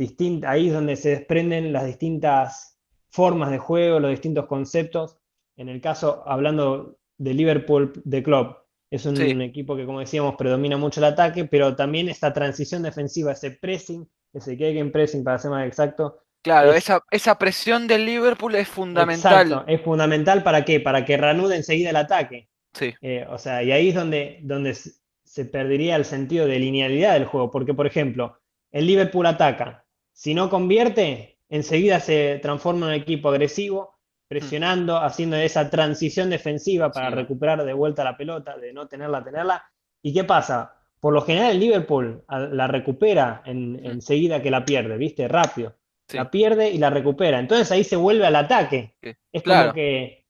ahí 0.45 0.67
es 0.67 0.73
donde 0.73 0.95
se 0.95 1.09
desprenden 1.09 1.73
las 1.73 1.85
distintas 1.85 2.79
formas 3.09 3.51
de 3.51 3.57
juego, 3.57 3.99
los 3.99 4.11
distintos 4.11 4.45
conceptos. 4.45 5.17
En 5.57 5.69
el 5.69 5.81
caso, 5.81 6.23
hablando 6.27 6.97
de 7.17 7.33
Liverpool 7.33 7.93
de 8.05 8.23
Club, 8.23 8.55
es 8.91 9.05
un 9.07 9.15
Sí. 9.17 9.31
equipo 9.41 9.75
que, 9.75 9.85
como 9.87 10.01
decíamos, 10.01 10.35
predomina 10.37 10.77
mucho 10.77 10.99
el 10.99 11.05
ataque, 11.05 11.45
pero 11.45 11.75
también 11.75 12.09
esta 12.09 12.33
transición 12.33 12.83
defensiva, 12.83 13.31
ese 13.31 13.51
pressing, 13.51 14.07
ese 14.33 14.53
en 14.59 14.91
pressing 14.91 15.23
para 15.23 15.39
ser 15.39 15.51
más 15.51 15.67
exacto, 15.67 16.19
Claro, 16.43 16.71
Es- 16.71 16.83
esa, 16.83 17.03
esa 17.11 17.37
presión 17.37 17.87
del 17.87 18.05
Liverpool 18.05 18.55
es 18.55 18.67
fundamental. 18.67 19.47
Exacto, 19.47 19.63
es 19.67 19.81
fundamental 19.81 20.43
para 20.43 20.65
qué? 20.65 20.79
Para 20.79 21.05
que 21.05 21.17
reanude 21.17 21.55
enseguida 21.55 21.89
el 21.91 21.95
ataque. 21.95 22.49
Sí, 22.73 22.93
Eh, 23.01 23.25
o 23.29 23.37
sea, 23.37 23.63
y 23.63 23.71
ahí 23.71 23.89
es 23.89 23.95
donde, 23.95 24.39
donde 24.43 24.75
se 24.75 25.45
perdería 25.45 25.95
el 25.95 26.05
sentido 26.05 26.45
de 26.47 26.59
linealidad 26.59 27.13
del 27.13 27.25
juego, 27.25 27.51
porque 27.51 27.73
por 27.73 27.87
ejemplo, 27.87 28.37
el 28.71 28.87
Liverpool 28.87 29.25
ataca, 29.25 29.85
si 30.13 30.33
no 30.33 30.49
convierte, 30.49 31.39
enseguida 31.49 31.99
se 31.99 32.39
transforma 32.41 32.87
en 32.87 32.93
un 32.95 33.01
equipo 33.01 33.29
agresivo, 33.29 33.90
presionando, 34.31 34.95
haciendo 34.95 35.35
esa 35.35 35.69
transición 35.69 36.29
defensiva 36.29 36.89
para 36.89 37.09
Sí. 37.09 37.15
recuperar 37.15 37.65
de 37.65 37.73
vuelta 37.73 38.01
la 38.05 38.15
pelota, 38.15 38.57
de 38.57 38.71
no 38.71 38.87
tenerla, 38.87 39.21
tenerla. 39.21 39.61
¿Y 40.01 40.13
qué 40.13 40.23
pasa? 40.23 40.73
Por 41.01 41.13
lo 41.13 41.21
general 41.21 41.51
el 41.51 41.59
Liverpool 41.59 42.23
la 42.29 42.67
recupera 42.67 43.41
en, 43.45 43.73
Mm. 43.73 43.85
enseguida 43.85 44.41
que 44.41 44.49
la 44.49 44.63
pierde, 44.63 44.97
¿viste? 44.97 45.27
Rápido. 45.27 45.75
sí. 46.07 46.17
La 46.17 46.29
pierde 46.29 46.69
y 46.69 46.77
la 46.77 46.89
recupera. 46.89 47.39
Entonces 47.39 47.71
ahí 47.71 47.83
se 47.85 47.95
vuelve 47.95 48.25
al 48.25 48.35
ataque. 48.35 48.95
Que- 49.01 49.15
Es 49.31 49.43
claro. 49.43 49.69
como 49.69 49.73
que... 49.75 50.25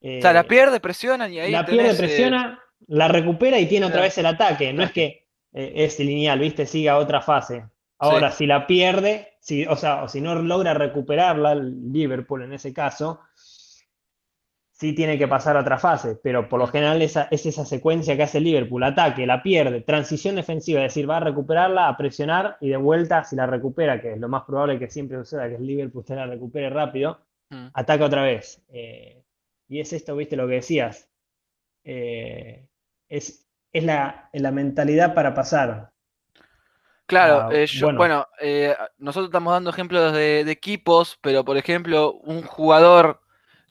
O 0.00 0.20
sea, 0.22 0.32
la 0.32 0.40
eh, 0.40 0.44
pierde, 0.44 0.78
presionan 0.80 1.32
y 1.32 1.40
ahí 1.40 1.50
la 1.50 1.64
pierde, 1.66 1.90
eh, 1.90 1.94
presiona, 1.96 2.60
la 2.86 3.08
recupera 3.08 3.58
y 3.58 3.66
tiene 3.66 3.86
otra 3.86 4.02
vez 4.02 4.16
el 4.18 4.26
ataque. 4.26 4.72
No 4.72 4.82
es 4.84 4.92
que 4.92 5.26
eh, 5.52 5.72
es 5.76 5.98
lineal, 6.00 6.38
¿viste? 6.40 6.66
Siga 6.66 6.98
otra 6.98 7.20
fase. 7.20 7.64
Ahora, 7.98 8.30
si 8.30 8.46
la 8.46 8.66
pierde, 8.68 9.33
si, 9.44 9.66
o 9.66 9.76
sea, 9.76 10.04
o 10.04 10.08
si 10.08 10.22
no 10.22 10.34
logra 10.36 10.72
recuperarla, 10.72 11.52
el 11.52 11.92
Liverpool 11.92 12.44
en 12.44 12.54
ese 12.54 12.72
caso, 12.72 13.20
sí 14.72 14.94
tiene 14.94 15.18
que 15.18 15.28
pasar 15.28 15.58
a 15.58 15.60
otra 15.60 15.78
fase, 15.78 16.16
pero 16.16 16.48
por 16.48 16.58
lo 16.58 16.66
general 16.66 17.02
esa, 17.02 17.28
es 17.30 17.44
esa 17.44 17.66
secuencia 17.66 18.16
que 18.16 18.22
hace 18.22 18.40
Liverpool, 18.40 18.82
ataque, 18.82 19.26
la 19.26 19.42
pierde, 19.42 19.82
transición 19.82 20.36
defensiva, 20.36 20.80
es 20.80 20.94
decir, 20.94 21.08
va 21.08 21.18
a 21.18 21.20
recuperarla, 21.20 21.88
a 21.88 21.96
presionar 21.98 22.56
y 22.58 22.70
de 22.70 22.78
vuelta, 22.78 23.22
si 23.22 23.36
la 23.36 23.44
recupera, 23.44 24.00
que 24.00 24.14
es 24.14 24.18
lo 24.18 24.30
más 24.30 24.44
probable 24.44 24.78
que 24.78 24.88
siempre 24.88 25.18
suceda, 25.18 25.46
que 25.46 25.56
el 25.56 25.66
Liverpool 25.66 26.00
usted 26.00 26.16
la 26.16 26.26
recupere 26.26 26.70
rápido, 26.70 27.20
mm. 27.50 27.66
ataca 27.74 28.06
otra 28.06 28.22
vez. 28.22 28.62
Eh, 28.72 29.24
y 29.68 29.80
es 29.80 29.92
esto, 29.92 30.16
viste, 30.16 30.36
lo 30.36 30.48
que 30.48 30.54
decías. 30.54 31.06
Eh, 31.84 32.66
es, 33.10 33.46
es 33.70 33.84
la, 33.84 34.30
la, 34.32 34.50
mentalidad 34.52 35.12
para 35.12 35.34
pasar. 35.34 35.90
Claro, 37.06 37.48
ah, 37.48 37.50
eh, 37.52 37.66
bueno, 37.94 38.26
nosotros 38.98 39.28
estamos 39.28 39.52
dando 39.52 39.70
ejemplos 39.70 40.12
de, 40.14 40.40
equipos, 40.50 41.18
pero 41.20 41.44
por 41.44 41.56
ejemplo, 41.58 42.14
un 42.14 42.42
jugador 42.42 43.20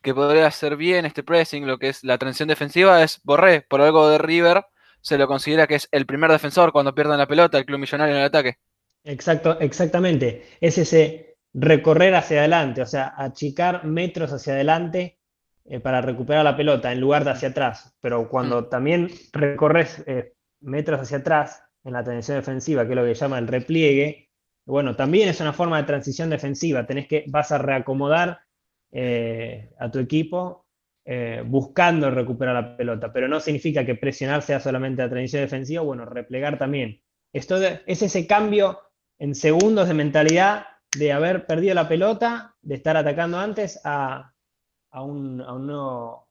que 0.03 0.13
podría 0.13 0.47
hacer 0.47 0.75
bien 0.75 1.05
este 1.05 1.23
pressing, 1.23 1.65
lo 1.65 1.79
que 1.79 1.89
es 1.89 2.03
la 2.03 2.17
transición 2.17 2.49
defensiva, 2.49 3.01
es 3.01 3.21
Borré. 3.23 3.61
Por 3.61 3.81
algo 3.81 4.07
de 4.09 4.17
River 4.19 4.65
se 5.01 5.17
lo 5.17 5.27
considera 5.27 5.65
que 5.65 5.75
es 5.75 5.87
el 5.91 6.05
primer 6.05 6.31
defensor 6.31 6.71
cuando 6.71 6.93
pierden 6.93 7.17
la 7.17 7.27
pelota, 7.27 7.57
el 7.57 7.65
club 7.65 7.79
millonario 7.79 8.13
en 8.13 8.21
el 8.21 8.27
ataque. 8.27 8.57
Exacto, 9.03 9.59
exactamente. 9.59 10.45
Es 10.61 10.77
ese 10.77 11.37
recorrer 11.53 12.15
hacia 12.15 12.39
adelante, 12.39 12.81
o 12.81 12.85
sea, 12.85 13.13
achicar 13.17 13.85
metros 13.85 14.31
hacia 14.31 14.53
adelante 14.53 15.19
eh, 15.65 15.79
para 15.79 16.01
recuperar 16.01 16.43
la 16.43 16.57
pelota 16.57 16.91
en 16.91 16.99
lugar 16.99 17.23
de 17.23 17.31
hacia 17.31 17.49
atrás. 17.49 17.95
Pero 17.99 18.29
cuando 18.29 18.61
mm. 18.61 18.69
también 18.69 19.09
recorres 19.31 20.03
eh, 20.05 20.33
metros 20.61 21.01
hacia 21.01 21.17
atrás 21.17 21.63
en 21.83 21.93
la 21.93 22.03
transición 22.03 22.37
defensiva, 22.37 22.85
que 22.85 22.91
es 22.91 22.95
lo 22.95 23.03
que 23.03 23.13
llama 23.13 23.39
el 23.39 23.47
repliegue, 23.47 24.29
bueno, 24.65 24.95
también 24.95 25.29
es 25.29 25.41
una 25.41 25.53
forma 25.53 25.77
de 25.77 25.83
transición 25.83 26.29
defensiva. 26.29 26.85
Tenés 26.85 27.07
que, 27.07 27.25
vas 27.27 27.51
a 27.51 27.57
reacomodar 27.57 28.41
eh, 28.91 29.69
a 29.77 29.91
tu 29.91 29.99
equipo 29.99 30.65
eh, 31.05 31.43
buscando 31.45 32.09
recuperar 32.09 32.55
la 32.55 32.77
pelota, 32.77 33.11
pero 33.11 33.27
no 33.27 33.39
significa 33.39 33.85
que 33.85 33.95
presionar 33.95 34.41
sea 34.41 34.59
solamente 34.59 35.01
la 35.01 35.09
transición 35.09 35.41
defensiva, 35.41 35.81
bueno, 35.81 36.05
replegar 36.05 36.57
también. 36.57 37.01
Esto 37.33 37.57
es 37.57 38.01
ese 38.01 38.25
cambio 38.27 38.79
en 39.19 39.35
segundos 39.35 39.87
de 39.87 39.95
mentalidad 39.95 40.67
de 40.95 41.11
haber 41.11 41.45
perdido 41.45 41.73
la 41.73 41.89
pelota, 41.89 42.55
de 42.61 42.75
estar 42.75 42.95
atacando 42.95 43.39
antes 43.39 43.81
a, 43.83 44.33
un, 44.93 45.41
a 45.41 45.53
un 45.53 45.67
nuevo, 45.67 46.29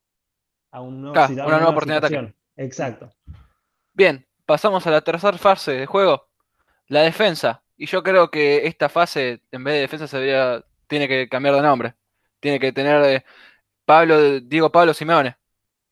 a 0.70 0.80
un 0.80 1.02
nuevo, 1.02 1.18
una, 1.18 1.44
nueva, 1.44 1.68
oportunidad 1.68 2.00
de 2.00 2.06
ataque. 2.06 2.34
Exacto. 2.56 3.10
Bien, 3.92 4.24
pasamos 4.52 4.86
a 4.86 4.90
la 4.90 5.00
tercera 5.00 5.38
fase 5.38 5.72
de 5.72 5.86
juego, 5.86 6.28
la 6.88 7.00
defensa. 7.00 7.62
Y 7.74 7.86
yo 7.86 8.02
creo 8.02 8.30
que 8.30 8.66
esta 8.66 8.90
fase, 8.90 9.40
en 9.50 9.64
vez 9.64 9.76
de 9.76 9.80
defensa, 9.80 10.06
se 10.06 10.18
debería, 10.18 10.62
tiene 10.86 11.08
que 11.08 11.26
cambiar 11.26 11.54
de 11.54 11.62
nombre 11.62 11.94
tiene 12.38 12.60
que 12.60 12.72
tener 12.72 13.02
eh, 13.04 13.24
Pablo, 13.86 14.40
Diego 14.40 14.70
Pablo 14.70 14.92
Simeone. 14.92 15.36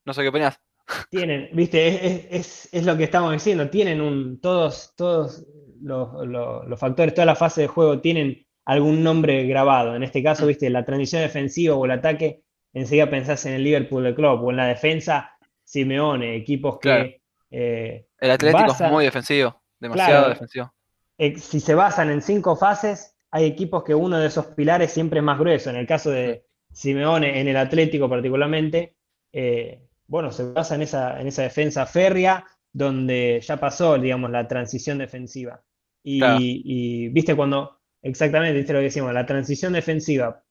No 0.04 0.12
sé 0.12 0.20
qué 0.20 0.28
opinas. 0.28 0.60
Tienen, 1.08 1.48
viste, 1.54 2.36
es, 2.36 2.68
lo 2.84 2.98
que 2.98 3.04
estamos 3.04 3.32
diciendo, 3.32 3.70
tienen 3.70 4.02
un, 4.02 4.40
todos, 4.40 4.92
todos 4.94 5.46
los, 5.80 6.78
factores, 6.78 7.14
toda 7.14 7.24
la 7.24 7.36
fase 7.36 7.62
de 7.62 7.66
juego 7.68 8.00
tienen 8.00 8.44
algún 8.66 9.02
nombre 9.02 9.46
grabado. 9.46 9.96
En 9.96 10.02
este 10.02 10.22
caso, 10.22 10.46
viste, 10.46 10.68
la 10.68 10.84
transición 10.84 11.22
defensiva 11.22 11.76
o 11.76 11.84
el 11.86 11.92
ataque, 11.92 12.42
enseguida 12.74 13.08
pensás 13.08 13.46
en 13.46 13.54
el 13.54 13.64
Liverpool 13.64 14.02
del 14.02 14.16
club, 14.16 14.42
o 14.42 14.50
en 14.50 14.56
la 14.56 14.66
defensa, 14.66 15.38
Simeone, 15.64 16.36
equipos 16.36 16.78
que... 16.78 17.19
Eh, 17.50 18.06
el 18.18 18.30
Atlético 18.30 18.72
es 18.72 18.90
muy 18.90 19.04
defensivo, 19.04 19.60
demasiado 19.78 20.28
defensivo. 20.28 20.72
Eh, 21.18 21.38
si 21.38 21.60
se 21.60 21.74
basan 21.74 22.10
en 22.10 22.22
cinco 22.22 22.56
fases, 22.56 23.14
hay 23.30 23.44
equipos 23.44 23.84
que 23.84 23.94
uno 23.94 24.18
de 24.18 24.28
esos 24.28 24.46
pilares 24.46 24.92
siempre 24.92 25.18
es 25.18 25.24
más 25.24 25.38
grueso. 25.38 25.70
En 25.70 25.76
el 25.76 25.86
caso 25.86 26.10
de 26.10 26.46
Simeone, 26.72 27.40
en 27.40 27.48
el 27.48 27.56
Atlético 27.56 28.08
particularmente, 28.08 28.96
eh, 29.32 29.82
bueno, 30.06 30.32
se 30.32 30.44
basa 30.52 30.74
en 30.74 30.82
esa, 30.82 31.20
en 31.20 31.26
esa 31.26 31.42
defensa 31.42 31.86
férrea 31.86 32.46
donde 32.72 33.40
ya 33.44 33.58
pasó, 33.58 33.98
digamos, 33.98 34.30
la 34.30 34.46
transición 34.48 34.98
defensiva. 34.98 35.62
Y, 36.02 37.08
viste 37.08 37.36
cuando, 37.36 37.80
exactamente, 38.00 38.56
viste 38.56 38.72
lo 38.72 38.78
que 38.78 38.84
decimos, 38.84 39.12
la 39.12 39.26
transición 39.26 39.72
defensiva, 39.72 40.42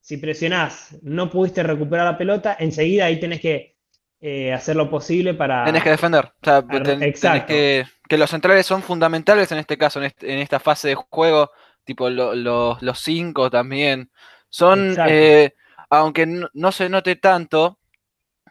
si 0.00 0.18
presionás, 0.18 0.98
no 1.02 1.30
pudiste 1.30 1.62
recuperar 1.62 2.04
la 2.04 2.18
pelota, 2.18 2.56
enseguida 2.58 3.06
ahí 3.06 3.18
tenés 3.18 3.40
que 3.40 3.77
eh, 4.20 4.52
hacer 4.52 4.76
lo 4.76 4.90
posible 4.90 5.34
para... 5.34 5.64
Tenés 5.64 5.82
que 5.82 5.90
defender. 5.90 6.24
O 6.26 6.44
sea, 6.44 6.64
Exacto. 7.00 7.46
que, 7.46 7.84
que, 8.08 8.18
los 8.18 8.30
centrales 8.30 8.66
son 8.66 8.82
fundamentales 8.82 9.50
en 9.52 9.58
este 9.58 9.78
caso, 9.78 10.02
en, 10.02 10.12
en 10.20 10.38
esta 10.38 10.58
fase 10.58 10.88
de 10.88 10.94
juego 10.94 11.50
tipo 11.88 12.10
los 12.10 12.98
cinco 12.98 13.50
también, 13.50 14.10
son, 14.50 14.94
eh, 15.08 15.54
aunque 15.88 16.26
no, 16.26 16.72
se 16.72 16.88
note 16.90 17.16
tanto 17.16 17.78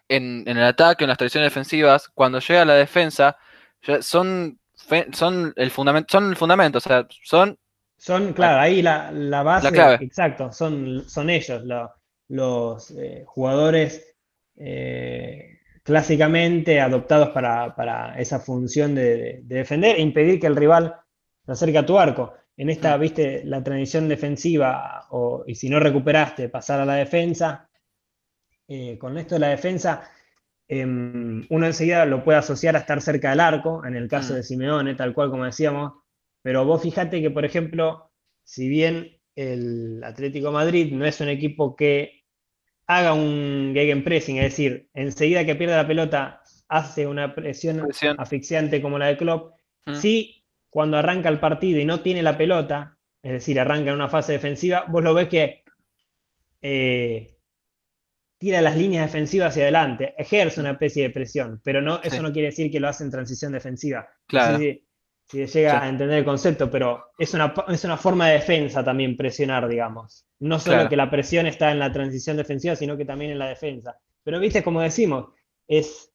en, 0.07 0.43
el 0.47 0.63
ataque, 0.63 1.03
en 1.03 1.09
las 1.09 1.19
tradiciones 1.19 1.51
defensivas, 1.51 2.09
cuando 2.09 2.39
llega 2.39 2.65
la 2.65 2.73
defensa, 2.73 3.37
son, 4.01 4.59
son, 5.13 5.53
el 5.55 5.69
fundamento, 5.69 6.07
son 6.11 6.29
el 6.31 6.35
fundamento, 6.35 6.79
o 6.79 6.81
sea, 6.81 7.05
son... 7.23 7.57
Son, 7.95 8.33
claro, 8.33 8.59
ahí 8.59 8.81
la, 8.81 9.11
base, 9.43 9.67
exacto, 10.01 10.51
son, 10.51 11.07
son 11.07 11.29
ellos, 11.29 11.63
los 12.27 12.91
eh, 12.91 13.23
jugadores 13.27 14.15
eh, 14.55 15.56
clásicamente 15.87 16.81
adoptados 16.81 17.29
para, 17.29 18.13
esa 18.19 18.41
función 18.41 18.93
de, 18.93 19.39
de, 19.43 19.55
defender 19.55 19.95
e 19.95 20.01
impedir 20.01 20.37
que 20.37 20.47
el 20.47 20.57
rival 20.57 20.93
se 21.45 21.53
acerque 21.53 21.77
a 21.77 21.85
tu 21.85 21.97
arco 21.97 22.33
en 22.57 22.69
esta, 22.69 22.97
viste, 22.97 23.43
la 23.45 23.63
transición 23.63 24.09
defensiva, 24.09 25.05
o, 25.11 25.45
y 25.47 25.55
si 25.55 25.69
no 25.69 25.79
recuperaste, 25.79 26.49
pasar 26.49 26.81
a 26.81 26.85
la 26.85 26.95
defensa. 26.95 27.69
Eh, 28.67 28.97
con 28.97 29.17
esto 29.17 29.35
de 29.35 29.39
la 29.39 29.47
defensa, 29.47 30.11
em, 30.67 31.45
uno 31.49 31.65
enseguida 31.65 32.05
lo 32.05 32.21
puede 32.21 32.39
asociar 32.39 32.75
a 32.75 32.79
estar 32.79 33.01
cerca 33.01 33.29
del 33.29 33.39
arco, 33.39 33.85
en 33.85 33.95
el 33.95 34.09
caso 34.09 34.33
mm. 34.33 34.35
de 34.35 34.43
Simeone, 34.43 34.95
tal 34.95 35.13
cual 35.13 35.29
como 35.29 35.45
decíamos. 35.45 35.93
Pero 36.41 36.65
vos 36.65 36.81
fijate 36.81 37.21
que, 37.21 37.31
por 37.31 37.45
ejemplo, 37.45 38.11
si 38.43 38.67
bien 38.67 39.21
el 39.35 40.03
Atlético 40.03 40.51
Madrid 40.51 40.91
no 40.91 41.05
es 41.05 41.21
un 41.21 41.29
equipo 41.29 41.77
que 41.77 42.16
haga 42.87 43.13
un 43.13 43.71
gegenpressing, 43.73 44.37
es 44.37 44.43
decir, 44.43 44.89
enseguida 44.93 45.45
que 45.45 45.55
pierde 45.55 45.75
la 45.75 45.87
pelota 45.87 46.41
hace 46.69 47.05
una 47.05 47.35
presión, 47.35 47.87
asfixiante 48.17 48.81
como 48.81 48.97
la 48.97 49.07
de 49.07 49.17
Klopp, 49.17 49.55
mm. 49.85 49.95
sí 49.95 50.45
cuando 50.69 50.97
arranca 50.97 51.29
el 51.29 51.39
partido 51.39 51.79
y 51.79 51.85
no 51.85 52.01
tiene 52.01 52.21
la 52.21 52.37
pelota, 52.37 52.97
es 53.21 53.33
decir, 53.33 53.59
arranca 53.59 53.89
en 53.89 53.95
una 53.95 54.09
fase 54.09 54.33
defensiva, 54.33 54.85
vos 54.87 55.03
lo 55.03 55.13
ves 55.13 55.27
que 55.27 55.63
eh, 56.61 57.37
tira 58.37 58.61
las 58.61 58.77
líneas 58.77 59.05
defensivas 59.05 59.49
hacia 59.49 59.63
adelante, 59.63 60.13
ejerce 60.17 60.59
una 60.59 60.71
especie 60.71 61.03
de 61.03 61.09
presión, 61.09 61.61
pero 61.63 61.81
no, 61.81 62.01
eso 62.03 62.21
no 62.21 62.31
quiere 62.31 62.49
decir 62.49 62.71
que 62.71 62.79
lo 62.79 62.87
hace 62.87 63.03
en 63.03 63.11
transición 63.11 63.51
defensiva. 63.51 64.07
Claro. 64.27 64.59
Si, 65.29 65.45
llega 65.45 65.83
a 65.83 65.89
entender 65.89 66.19
el 66.19 66.25
concepto, 66.25 66.71
pero 66.71 67.07
es 67.17 67.33
una, 67.33 67.53
es 67.67 67.83
una 67.83 67.97
forma 67.97 68.27
de 68.27 68.35
defensa 68.35 68.83
también 68.83 69.17
presionar, 69.17 69.67
digamos. 69.67 70.25
No 70.39 70.57
solo 70.59 70.87
que 70.87 70.95
la 70.95 71.09
presión 71.09 71.47
está 71.47 71.71
en 71.71 71.79
la 71.79 71.91
transición 71.91 72.37
defensiva, 72.37 72.75
sino 72.75 72.95
que 72.95 73.05
también 73.05 73.31
en 73.31 73.39
la 73.39 73.49
defensa. 73.49 73.97
Pero 74.23 74.39
viste, 74.39 74.63
como 74.63 74.81
decimos, 74.81 75.27
es 75.67 76.13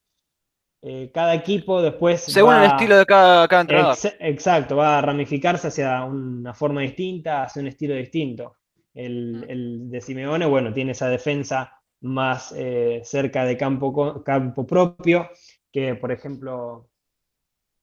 eh, 0.85 1.11
cada 1.13 1.33
equipo 1.33 1.81
después. 1.81 2.21
Según 2.23 2.55
el 2.55 2.65
estilo 2.65 2.97
de 2.97 3.05
cada, 3.05 3.47
cada 3.47 3.61
entrenador. 3.61 3.97
exacto, 4.19 4.75
va 4.75 4.97
a 4.97 5.01
ramificarse 5.01 5.69
hacia 5.69 6.03
una 6.03 6.53
forma 6.53 6.81
distinta, 6.81 7.43
hacia 7.43 7.61
un 7.61 7.69
estilo 7.69 7.95
distinto. 7.95 8.57
El, 8.93 9.45
mm. 9.47 9.89
de 9.89 10.01
Simeone, 10.01 10.45
bueno, 10.45 10.73
tiene 10.73 10.91
esa 10.91 11.07
defensa 11.07 11.79
más 12.01 12.53
eh, 12.57 13.01
cerca 13.05 13.45
de 13.45 13.57
campo, 13.57 14.23
campo 14.23 14.67
propio, 14.67 15.29
que 15.71 15.95
por 15.95 16.11
ejemplo 16.11 16.89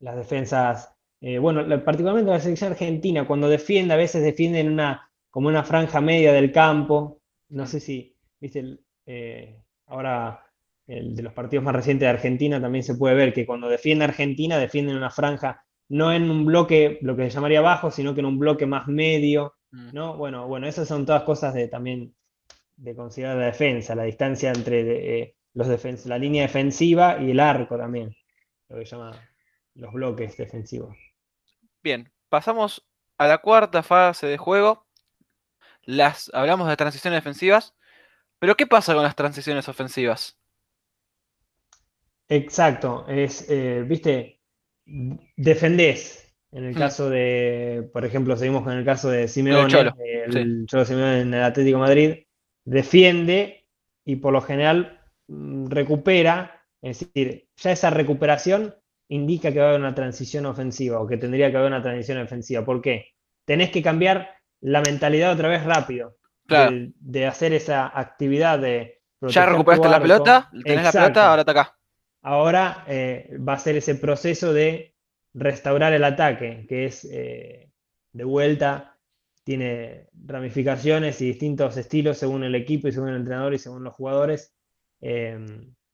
las 0.01 0.17
defensas, 0.17 0.95
eh, 1.21 1.39
bueno, 1.39 1.67
particularmente 1.85 2.31
la 2.31 2.41
selección 2.41 2.73
argentina, 2.73 3.27
cuando 3.27 3.49
defiende, 3.49 3.95
a 3.95 3.99
veces 3.99 4.23
defiende 4.23 4.61
en 4.61 4.73
una, 4.73 5.11
como 5.31 5.49
una 5.49 5.65
franja 5.65 6.01
media 6.01 6.33
del 6.33 6.53
campo. 6.53 7.21
No 7.49 7.67
sé 7.67 7.81
si, 7.81 8.17
viste, 8.41 8.79
ahora 9.87 10.51
el 10.91 11.15
de 11.15 11.23
los 11.23 11.33
partidos 11.33 11.65
más 11.65 11.75
recientes 11.75 12.07
de 12.07 12.11
Argentina, 12.11 12.61
también 12.61 12.83
se 12.83 12.97
puede 12.97 13.15
ver 13.15 13.33
que 13.33 13.47
cuando 13.47 13.69
defiende 13.69 14.05
Argentina, 14.05 14.59
defiende 14.59 14.91
en 14.91 14.99
una 14.99 15.11
franja, 15.11 15.65
no 15.89 16.13
en 16.13 16.31
un 16.31 16.45
bloque, 16.45 16.99
lo 17.03 17.17
que 17.17 17.25
se 17.25 17.31
llamaría 17.31 17.61
bajo, 17.61 17.91
sino 17.91 18.15
que 18.15 18.21
en 18.21 18.27
un 18.27 18.39
bloque 18.39 18.67
más 18.67 18.89
medio, 18.89 19.55
mm. 19.71 19.91
¿no? 19.93 20.17
Bueno, 20.17 20.49
bueno, 20.49 20.67
esas 20.67 20.89
son 20.89 21.07
todas 21.07 21.23
cosas 21.23 21.55
de 21.55 21.69
también 21.69 22.15
de 22.77 22.97
considerar 22.97 23.37
la 23.37 23.47
defensa, 23.47 23.95
la 23.95 24.05
distancia 24.05 24.51
entre 24.51 25.21
eh, 25.21 25.37
los 25.55 25.69
defens 25.69 26.07
la 26.07 26.19
línea 26.19 26.43
defensiva 26.43 27.21
y 27.21 27.31
el 27.31 27.41
arco 27.41 27.77
también, 27.77 28.15
lo 28.69 28.79
que 28.79 28.85
llama 28.85 29.13
los 29.75 29.93
bloques 29.93 30.37
defensivos. 30.37 30.97
Bien, 31.83 32.13
pasamos 32.29 32.87
a 33.19 33.27
la 33.27 33.39
cuarta 33.39 33.83
fase 33.83 34.27
de 34.27 34.39
juego. 34.39 34.87
Las, 35.83 36.31
hablamos 36.35 36.69
de 36.69 36.77
transiciones 36.77 37.19
defensivas, 37.19 37.75
pero 38.39 38.57
¿qué 38.57 38.67
pasa 38.67 38.95
con 38.95 39.03
las 39.03 39.17
transiciones 39.17 39.69
ofensivas? 39.69 40.39
Exacto, 42.29 43.07
es, 43.09 43.51
eh, 43.51 43.83
viste, 43.87 44.41
defendés, 45.37 46.27
En 46.53 46.65
el 46.65 46.75
Mm. 46.75 46.79
caso 46.79 47.09
de, 47.09 47.89
por 47.93 48.05
ejemplo, 48.05 48.37
seguimos 48.37 48.65
con 48.65 48.73
el 48.73 48.85
caso 48.85 49.09
de 49.09 49.29
Simeone, 49.29 49.69
Cholo, 49.69 49.95
el 50.01 50.67
Cholo 50.67 50.85
Simeone 50.85 51.21
en 51.21 51.33
el 51.33 51.45
Atlético 51.45 51.79
de 51.79 51.81
Madrid, 51.81 52.15
defiende 52.65 53.69
y 54.05 54.17
por 54.17 54.33
lo 54.33 54.41
general 54.41 55.01
mm, 55.29 55.69
recupera, 55.69 56.67
es 56.83 56.99
decir, 57.01 57.49
ya 57.55 57.71
esa 57.71 57.91
recuperación 57.91 58.75
indica 59.11 59.53
que 59.53 59.61
va 59.61 59.67
a 59.67 59.69
haber 59.71 59.81
una 59.81 59.95
transición 59.95 60.47
ofensiva 60.47 61.01
o 61.01 61.07
que 61.07 61.19
tendría 61.19 61.51
que 61.51 61.59
haber 61.59 61.69
una 61.73 61.83
transición 61.83 62.19
ofensiva. 62.19 62.65
¿Por 62.65 62.81
qué? 62.83 63.07
Tenés 63.45 63.71
que 63.71 63.83
cambiar 63.83 64.31
la 64.63 64.83
mentalidad 64.83 65.33
otra 65.33 65.49
vez 65.49 65.65
rápido, 65.65 66.17
Claro. 66.47 66.73
de, 66.73 66.93
de 67.01 67.27
hacer 67.27 67.53
esa 67.55 67.87
actividad 67.99 68.59
de 68.59 69.01
Ya 69.21 69.47
recuperaste 69.47 69.89
la 69.89 70.01
pelota, 70.01 70.51
tenés 70.65 70.85
la 70.85 70.93
pelota, 70.93 71.31
ahora 71.31 71.43
atacá. 71.43 71.77
Ahora 72.23 72.85
eh, 72.87 73.31
va 73.39 73.55
a 73.55 73.59
ser 73.59 73.77
ese 73.77 73.95
proceso 73.95 74.53
de 74.53 74.95
restaurar 75.35 75.93
el 75.93 76.05
ataque, 76.05 76.67
que 76.69 76.87
es 76.87 77.05
eh, 77.11 77.71
de 78.13 78.25
vuelta, 78.25 78.99
tiene 79.45 80.09
ramificaciones 80.27 81.21
y 81.21 81.27
distintos 81.27 81.77
estilos 81.77 82.19
según 82.19 82.45
el 82.45 82.55
equipo 82.55 82.89
y 82.89 82.93
según 82.93 83.11
el 83.11 83.17
entrenador 83.17 83.55
y 83.55 83.59
según 83.59 83.85
los 83.85 83.95
jugadores. 83.95 84.55
eh, 85.01 85.39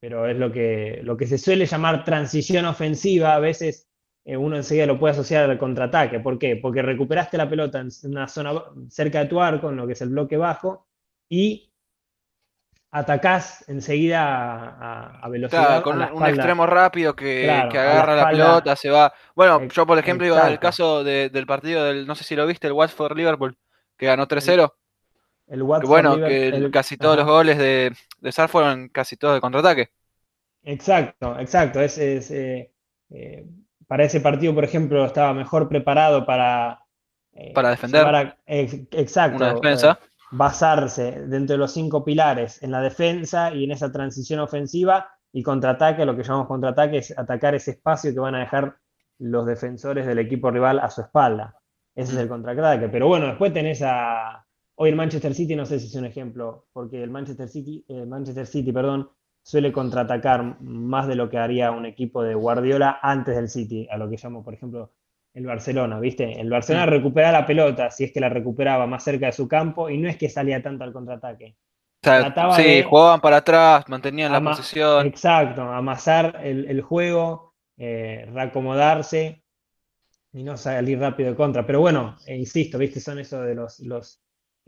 pero 0.00 0.26
es 0.26 0.37
lo 0.37 0.53
que, 0.53 1.00
lo 1.03 1.17
que 1.17 1.26
se 1.26 1.38
suele 1.38 1.67
llamar 1.67 2.05
transición 2.05 2.67
ofensiva. 2.67 3.35
A 3.35 3.38
veces 3.41 3.88
eh, 4.25 4.37
uno 4.37 4.57
enseguida 4.57 4.87
lo 4.87 4.99
puede 4.99 5.12
asociar 5.12 5.49
al 5.49 5.59
contraataque. 5.59 6.21
¿Por 6.21 6.38
qué? 6.38 6.57
Porque 6.57 6.83
recuperaste 6.83 7.38
la 7.38 7.49
pelota 7.49 7.81
en 7.81 7.88
una 8.05 8.29
zona 8.29 8.53
cerca 8.88 9.21
de 9.21 9.26
tu 9.26 9.41
arco, 9.41 9.71
en 9.71 9.76
lo 9.76 9.87
que 9.87 9.95
es 9.95 10.00
el 10.03 10.11
bloque 10.11 10.37
bajo, 10.37 10.87
y 11.29 11.73
atacás 12.91 13.65
enseguida 13.69 14.23
a, 14.23 14.69
a- 14.69 15.21
a 15.21 15.29
velocidad 15.29 15.83
Claro, 15.83 15.83
con 15.83 16.00
un 16.23 16.26
extremo 16.26 16.67
rápido 16.67 17.15
que, 17.15 17.43
Claro, 17.43 17.71
que 17.71 17.79
a 17.79 17.85
la 17.85 17.91
agarra 17.93 18.17
la, 18.17 18.31
pelota, 18.31 18.76
se 18.76 18.91
va. 18.91 19.12
Bueno, 19.35 19.67
yo 19.69 19.87
por 19.87 19.99
ejemplo 19.99 20.26
iba 20.26 20.47
al 20.47 20.59
caso 20.59 21.05
de- 21.05 21.29
del 21.31 21.47
partido 21.47 21.85
del, 21.85 22.07
no 22.07 22.15
sé 22.15 22.25
si 22.25 22.37
lo 22.37 22.47
viste, 22.47 22.67
el 22.67 22.73
Watford 22.73 23.17
Liverpool, 23.17 23.57
que 23.97 24.07
ganó 24.07 24.26
3-0. 24.26 24.75
El 25.49 25.62
Watford 25.62 25.88
bueno, 25.88 26.17
que 26.17 26.49
el- 26.49 26.71
casi 26.71 26.97
todos 26.97 27.17
los 27.17 27.26
goles 27.26 27.59
de, 27.59 27.93
de 28.21 28.33
Sar 28.33 28.49
fueron 28.49 28.88
casi 28.88 29.17
todos 29.17 29.35
de 29.35 29.41
contraataque. 29.41 29.91
Exacto, 30.65 31.38
exacto. 31.38 31.81
Es, 31.81 31.99
es, 31.99 32.31
eh, 32.31 32.73
eh, 33.11 33.47
para 33.87 34.05
ese 34.05 34.21
partido, 34.21 34.55
por 34.55 34.65
ejemplo, 34.65 35.05
estaba 35.05 35.33
mejor 35.33 35.69
preparado 35.69 36.26
para, 36.26 36.81
eh, 37.33 37.53
Para 37.55 37.71
defender. 37.71 38.05
a- 38.07 38.37
exacto, 38.47 39.37
Una 39.37 39.55
defensa. 39.55 39.99
basarse 40.33 41.23
dentro 41.29 41.55
de 41.55 41.59
los 41.59 41.73
cinco 41.73 42.05
pilares 42.05 42.62
en 42.62 42.73
la 42.73 42.81
defensa 42.81 43.53
y 43.55 43.65
en 43.65 43.71
esa 43.73 43.93
transición 43.93 44.41
ofensiva 44.41 45.09
y 45.33 45.43
contraataque, 45.43 46.05
lo 46.05 46.17
que 46.17 46.23
llamamos 46.25 46.49
contraataque 46.49 46.99
es 46.99 47.17
atacar 47.17 47.55
ese 47.55 47.73
espacio 47.73 48.12
que 48.12 48.19
van 48.21 48.35
a 48.35 48.41
dejar 48.41 48.76
los 49.19 49.47
defensores 49.47 50.07
del 50.07 50.19
equipo 50.19 50.50
rival 50.50 50.81
a 50.81 50.91
su 50.91 51.03
espalda. 51.03 51.55
Ese 51.95 52.12
es 52.12 52.19
el 52.19 52.29
contraataque. 52.29 52.88
Pero 52.88 53.07
bueno, 53.09 53.26
después 53.29 53.53
tenés 53.53 53.83
a... 53.85 54.46
Hoy 54.78 54.90
el 54.90 54.97
Manchester 54.97 55.35
City, 55.35 55.56
no 55.56 55.64
sé 55.66 55.78
si 55.80 55.87
es 55.87 55.95
un 55.95 56.04
ejemplo, 56.04 56.66
porque 56.73 57.02
el 57.02 57.11
Manchester 57.11 57.49
City, 57.49 57.85
eh, 57.88 58.04
Manchester 58.06 58.47
City, 58.47 58.73
perdón, 58.73 59.11
suele 59.42 59.73
contraatacar 59.73 60.61
más 60.61 61.06
de 61.09 61.14
lo 61.14 61.30
que 61.30 61.38
haría 61.38 61.71
un 61.71 61.87
equipo 61.87 62.23
de 62.23 62.35
Guardiola 62.35 62.99
antes 63.02 63.37
del 63.37 63.49
City, 63.49 63.87
a 63.90 63.97
lo 63.97 64.09
que 64.11 64.16
llamo, 64.23 64.45
por 64.45 64.54
ejemplo, 64.54 64.92
el 65.35 65.47
Barcelona, 65.47 65.99
¿viste? 66.00 66.40
El 66.40 66.50
Barcelona 66.50 66.87
Mm. 66.87 66.90
recupera 66.90 67.33
la 67.33 67.47
pelota, 67.47 67.90
si 67.90 68.04
es 68.04 68.12
que 68.12 68.21
la 68.21 68.28
recuperaba 68.28 68.87
más 68.87 69.04
cerca 69.04 69.26
de 69.26 69.33
su 69.33 69.49
campo, 69.49 69.88
y 69.90 69.99
no 69.99 70.09
es 70.09 70.16
que 70.16 70.28
salía 70.28 70.62
tanto 70.62 70.85
al 70.85 70.92
contraataque. 70.92 71.56
O 72.02 72.04
sea, 72.09 72.21
Trataba 72.21 72.56
sí, 72.56 72.62
de- 72.62 72.83
jugaban 72.83 73.21
para 73.21 73.38
atrás, 73.38 73.85
mantenían 73.88 74.33
la 74.33 74.40
posición. 74.40 75.06
Exacto, 75.06 75.62
amasar 75.62 76.40
el, 76.42 76.66
el 76.71 76.80
juego, 76.83 77.54
eh, 77.76 78.26
reacomodarse 78.33 79.42
y 80.33 80.42
no 80.45 80.56
salir 80.56 80.99
rápido 81.00 81.30
de 81.30 81.37
contra. 81.37 81.66
Pero 81.66 81.80
bueno, 81.80 82.16
eh, 82.26 82.37
insisto, 82.37 82.78
¿viste? 82.78 83.00
Son 83.00 83.18
eso 83.18 83.42
de 83.42 83.54
los, 83.54 83.80
los 83.80 84.23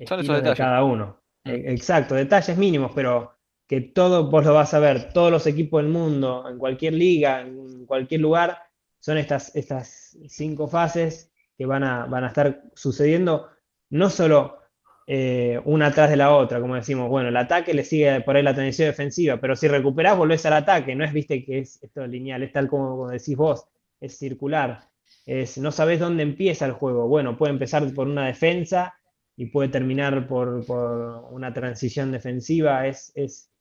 Son 0.05 0.21
esos 0.21 0.21
estilos 0.21 0.43
de 0.43 0.51
detalles. 0.51 0.57
cada 0.57 0.85
uno. 0.85 1.21
Mm. 1.45 1.51
Eh, 1.51 1.73
Exacto, 1.73 2.15
detalles 2.15 2.57
mínimos, 2.57 2.93
pero 2.95 3.35
que 3.67 3.81
todo 3.83 4.31
vos 4.31 4.45
lo 4.45 4.55
vas 4.55 4.73
a 4.75 4.79
ver, 4.79 5.13
todos 5.13 5.31
los 5.31 5.47
equipos 5.47 5.83
del 5.83 5.93
mundo, 5.93 6.49
en 6.49 6.59
cualquier 6.59 6.95
liga, 6.95 7.43
en 7.43 7.85
cualquier 7.87 8.21
lugar, 8.23 8.59
son 8.99 9.19
estas, 9.19 9.55
estas 9.55 10.17
cinco 10.29 10.69
fases 10.69 11.31
que 11.57 11.67
van 11.67 11.85
a, 11.85 12.07
van 12.07 12.25
a 12.25 12.29
estar 12.29 12.63
sucediendo, 12.75 13.49
no 13.91 14.09
solo 14.11 14.59
eh, 15.07 15.61
una 15.65 15.87
atrás 15.89 16.11
de 16.11 16.17
la 16.17 16.35
otra, 16.35 16.61
como 16.61 16.77
decimos, 16.77 17.09
bueno, 17.09 17.29
el 17.29 17.37
ataque 17.37 17.75
le 17.75 17.85
sigue 17.85 18.21
por 18.23 18.37
ahí 18.37 18.43
la 18.43 18.55
transición 18.55 18.89
defensiva, 18.89 19.39
pero 19.39 19.55
si 19.57 19.69
recuperás, 19.69 20.17
volvés 20.17 20.47
al 20.47 20.55
ataque, 20.55 20.95
no 20.95 21.05
es, 21.05 21.13
viste, 21.13 21.45
que 21.45 21.59
es 21.59 21.83
esto 21.83 22.07
lineal, 22.07 22.43
es 22.43 22.53
tal 22.53 22.69
como, 22.69 22.91
como 22.91 23.09
decís 23.11 23.37
vos, 23.37 23.67
es 24.01 24.19
circular, 24.19 24.89
es, 25.27 25.59
no 25.59 25.73
sabés 25.73 26.01
dónde 26.01 26.23
empieza 26.23 26.65
el 26.65 26.73
juego, 26.73 27.07
bueno, 27.07 27.37
puede 27.37 27.53
empezar 27.53 27.93
por 27.95 28.07
una 28.07 28.27
defensa 28.27 28.98
y 29.39 29.47
puede 29.47 29.69
terminar 29.69 30.27
por, 30.27 30.67
por 30.67 31.29
una 31.31 31.55
transición 31.55 32.11
defensiva, 32.11 32.89
es, 32.89 33.13
es, 33.15 33.53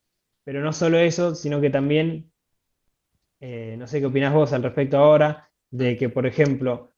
pero 0.43 0.59
no 0.59 0.73
solo 0.73 0.97
eso, 0.97 1.35
sino 1.35 1.61
que 1.61 1.69
también, 1.69 2.31
eh, 3.39 3.75
no 3.77 3.85
sé 3.85 3.99
qué 3.99 4.07
opinás 4.07 4.33
vos 4.33 4.53
al 4.53 4.63
respecto 4.63 4.97
ahora, 4.97 5.51
de 5.69 5.95
que, 5.95 6.09
por 6.09 6.25
ejemplo, 6.25 6.93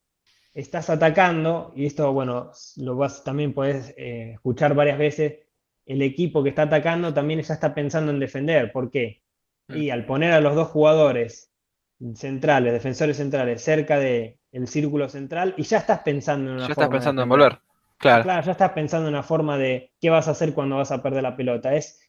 estás 0.53 0.89
atacando, 0.89 1.73
y 1.75 1.87
esto, 1.87 2.13
bueno, 2.13 2.51
lo 2.77 2.95
vas, 2.95 3.21
también 3.25 3.53
podés 3.53 3.93
eh, 3.97 4.31
escuchar 4.35 4.73
varias 4.75 4.97
veces, 4.97 5.39
el 5.85 6.01
equipo 6.01 6.41
que 6.41 6.49
está 6.49 6.61
atacando 6.61 7.13
también 7.13 7.41
ya 7.41 7.55
está 7.55 7.75
pensando 7.75 8.13
en 8.13 8.19
defender. 8.19 8.71
¿Por 8.71 8.89
qué? 8.91 9.23
Y 9.67 9.89
al 9.89 10.05
poner 10.05 10.31
a 10.31 10.39
los 10.39 10.55
dos 10.55 10.69
jugadores 10.69 11.51
centrales, 12.15 12.71
defensores 12.71 13.17
centrales, 13.17 13.61
cerca 13.61 13.99
del 13.99 14.37
círculo 14.67 15.09
central, 15.09 15.53
y 15.57 15.63
ya 15.63 15.79
estás 15.79 15.99
pensando 15.99 16.51
en 16.51 16.57
una 16.57 16.67
Ya 16.67 16.71
estás 16.71 16.85
forma 16.85 16.97
pensando 16.97 17.23
en 17.23 17.29
volver. 17.29 17.59
Claro. 17.99 18.23
Claro, 18.23 18.45
ya 18.45 18.51
estás 18.53 18.71
pensando 18.71 19.07
en 19.09 19.13
una 19.13 19.23
forma 19.23 19.57
de 19.57 19.91
qué 19.99 20.09
vas 20.09 20.27
a 20.27 20.31
hacer 20.31 20.53
cuando 20.53 20.77
vas 20.77 20.91
a 20.91 21.01
perder 21.03 21.23
la 21.23 21.35
pelota. 21.35 21.73
Es 21.75 22.01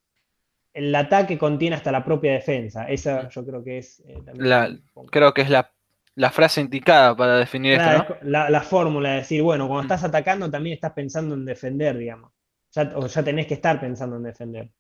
el 0.73 0.95
ataque 0.95 1.37
contiene 1.39 1.77
hasta 1.77 1.93
la 1.93 2.05
propia 2.05 2.33
defensa. 2.33 2.85
Esa 2.89 3.29
yo 3.29 3.45
creo 3.45 3.65
que 3.65 3.79
es 3.79 4.01
eh, 4.07 4.23
La- 4.35 4.71
Creo 5.11 5.35
que 5.35 5.43
es 5.43 5.51
la, 5.51 5.73
la 6.15 6.31
frase 6.31 6.61
indicada 6.61 7.17
para 7.17 7.37
definir 7.37 7.75
Claro, 7.75 8.03
esto, 8.03 8.15
¿no? 8.23 8.31
la, 8.31 8.51
la 8.51 8.61
fórmula 8.61 9.11
de 9.11 9.17
decir, 9.17 9.43
bueno, 9.43 9.67
cuando 9.67 9.83
Mm. 9.83 9.87
estás 9.87 10.05
atacando 10.05 10.51
también 10.51 10.75
estás 10.75 10.93
pensando 10.93 11.35
en 11.35 11.45
defender, 11.45 11.97
digamos. 11.99 12.33
Ya, 12.73 12.93
o 12.95 13.07
ya 13.07 13.23
tenés 13.25 13.47
que 13.49 13.55
estar 13.55 13.81
pensando 13.81 14.17
en 14.17 14.23
defender. 14.23 14.71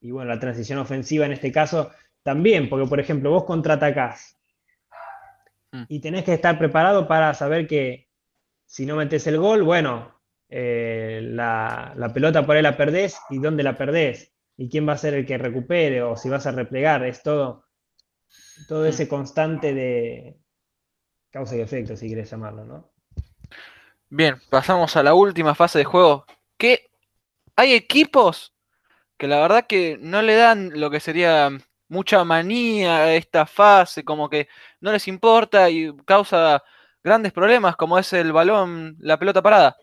Y 0.00 0.12
bueno, 0.12 0.30
la 0.32 0.38
transición 0.40 0.78
ofensiva 0.78 1.26
en 1.26 1.32
este 1.32 1.50
caso 1.52 1.90
también, 2.22 2.68
porque 2.68 2.88
por 2.88 3.00
ejemplo, 3.00 3.30
vos 3.30 3.44
contraatacás 3.44 4.36
Mm. 5.74 5.86
y 5.88 6.00
tenés 6.00 6.24
que 6.24 6.34
estar 6.34 6.58
preparado 6.58 7.06
para 7.08 7.34
saber 7.34 7.66
que 7.66 8.08
si 8.66 8.86
no 8.86 8.96
metes 8.96 9.26
el 9.26 9.38
gol, 9.38 9.62
bueno, 9.64 10.19
eh, 10.50 11.20
la, 11.24 11.94
la 11.96 12.12
pelota 12.14 12.46
por 12.46 12.56
ahí 12.56 12.62
la 12.62 12.76
perdés 12.76 13.18
y 13.30 13.38
dónde 13.40 13.62
la 13.64 13.78
perdés 13.78 14.32
y 14.56 14.68
quién 14.70 14.88
va 14.88 14.94
a 14.94 14.98
ser 14.98 15.14
el 15.14 15.26
que 15.26 15.38
recupere 15.38 16.02
o 16.02 16.16
si 16.16 16.28
vas 16.30 16.46
a 16.46 16.52
replegar, 16.52 17.04
es 17.06 17.22
todo, 17.22 17.66
todo 18.68 18.86
Mm. 18.86 18.86
ese 18.86 19.08
constante 19.08 19.74
de 19.74 20.40
causa 21.30 21.56
y 21.56 21.60
efecto, 21.60 21.96
si 21.96 22.08
querés 22.08 22.30
llamarlo, 22.30 22.64
¿no? 22.64 22.92
Bien, 24.08 24.36
pasamos 24.50 24.96
a 24.96 25.02
la 25.02 25.14
última 25.14 25.54
fase 25.54 25.78
de 25.78 25.84
juego. 25.84 26.26
Que 26.58 26.90
hay 27.56 27.74
equipos 27.74 28.54
que 29.18 29.28
la 29.28 29.40
verdad 29.40 29.66
que 29.68 29.98
no 30.00 30.22
le 30.22 30.36
dan 30.36 30.80
lo 30.80 30.90
que 30.90 31.00
sería 31.00 31.50
mucha 31.88 32.24
manía 32.24 32.98
a 32.98 33.14
esta 33.14 33.46
fase, 33.46 34.04
como 34.04 34.30
que 34.30 34.48
no 34.80 34.92
les 34.92 35.08
importa 35.08 35.70
y 35.70 35.94
causa 36.06 36.62
grandes 37.04 37.32
problemas, 37.32 37.76
como 37.76 37.98
es 37.98 38.12
el 38.14 38.32
balón, 38.32 38.96
la 39.00 39.18
pelota 39.18 39.42
parada. 39.42 39.76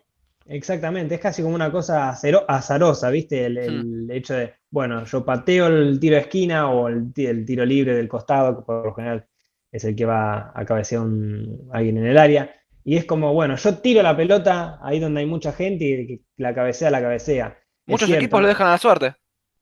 Exactamente, 0.50 1.14
es 1.16 1.20
casi 1.20 1.42
como 1.42 1.54
una 1.54 1.70
cosa 1.70 2.08
azarosa, 2.10 3.10
¿viste? 3.10 3.44
El, 3.46 3.58
Hmm. 3.58 4.10
hecho 4.10 4.34
de, 4.34 4.54
bueno, 4.70 5.04
yo 5.04 5.24
pateo 5.24 5.66
el 5.66 6.00
tiro 6.00 6.16
de 6.16 6.22
esquina 6.22 6.70
o 6.70 6.88
el, 6.88 7.12
ti- 7.12 7.26
el 7.26 7.44
tiro 7.44 7.66
libre 7.66 7.94
del 7.94 8.08
costado, 8.08 8.56
que 8.56 8.62
por 8.64 8.84
lo 8.86 8.94
general 8.94 9.26
es 9.70 9.84
el 9.84 9.94
que 9.94 10.06
va 10.06 10.50
a 10.54 10.64
cabecear 10.64 11.02
un- 11.02 11.68
alguien 11.72 11.98
en 11.98 12.06
el 12.06 12.16
área. 12.18 12.50
Y 12.82 12.96
es 12.96 13.04
como, 13.04 13.34
bueno, 13.34 13.56
yo 13.56 13.78
tiro 13.78 14.02
la 14.02 14.16
pelota 14.16 14.78
ahí 14.82 14.98
donde 14.98 15.20
hay 15.20 15.26
mucha 15.26 15.52
gente 15.52 15.84
y 15.84 15.92
el 15.92 16.06
que 16.06 16.20
la 16.38 16.54
cabecea, 16.54 16.90
la 16.90 17.02
cabecea. 17.02 17.58
Muchos 17.86 18.10
equipos 18.10 18.40
lo 18.40 18.48
dejan 18.48 18.68
a 18.68 18.70
la 18.70 18.78
suerte. 18.78 19.14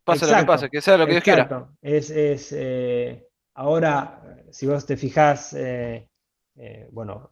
Pase 0.05 0.27
lo 0.27 0.35
que 0.37 0.37
Exacto, 0.37 0.46
pase, 0.53 0.70
que 0.70 0.81
sea 0.81 0.96
lo 0.96 1.07
que 1.07 1.12
Dios 1.12 1.25
quiera. 1.25 1.42
Exacto. 1.42 1.77
Es, 1.83 2.11
es, 2.11 2.53
eh, 2.57 3.27
ahora, 3.55 4.22
si 4.53 4.66
vos 4.66 4.87
te 4.87 4.96
fijás, 4.96 5.53
eh, 5.55 6.09
eh, 6.57 6.88
bueno, 6.92 7.31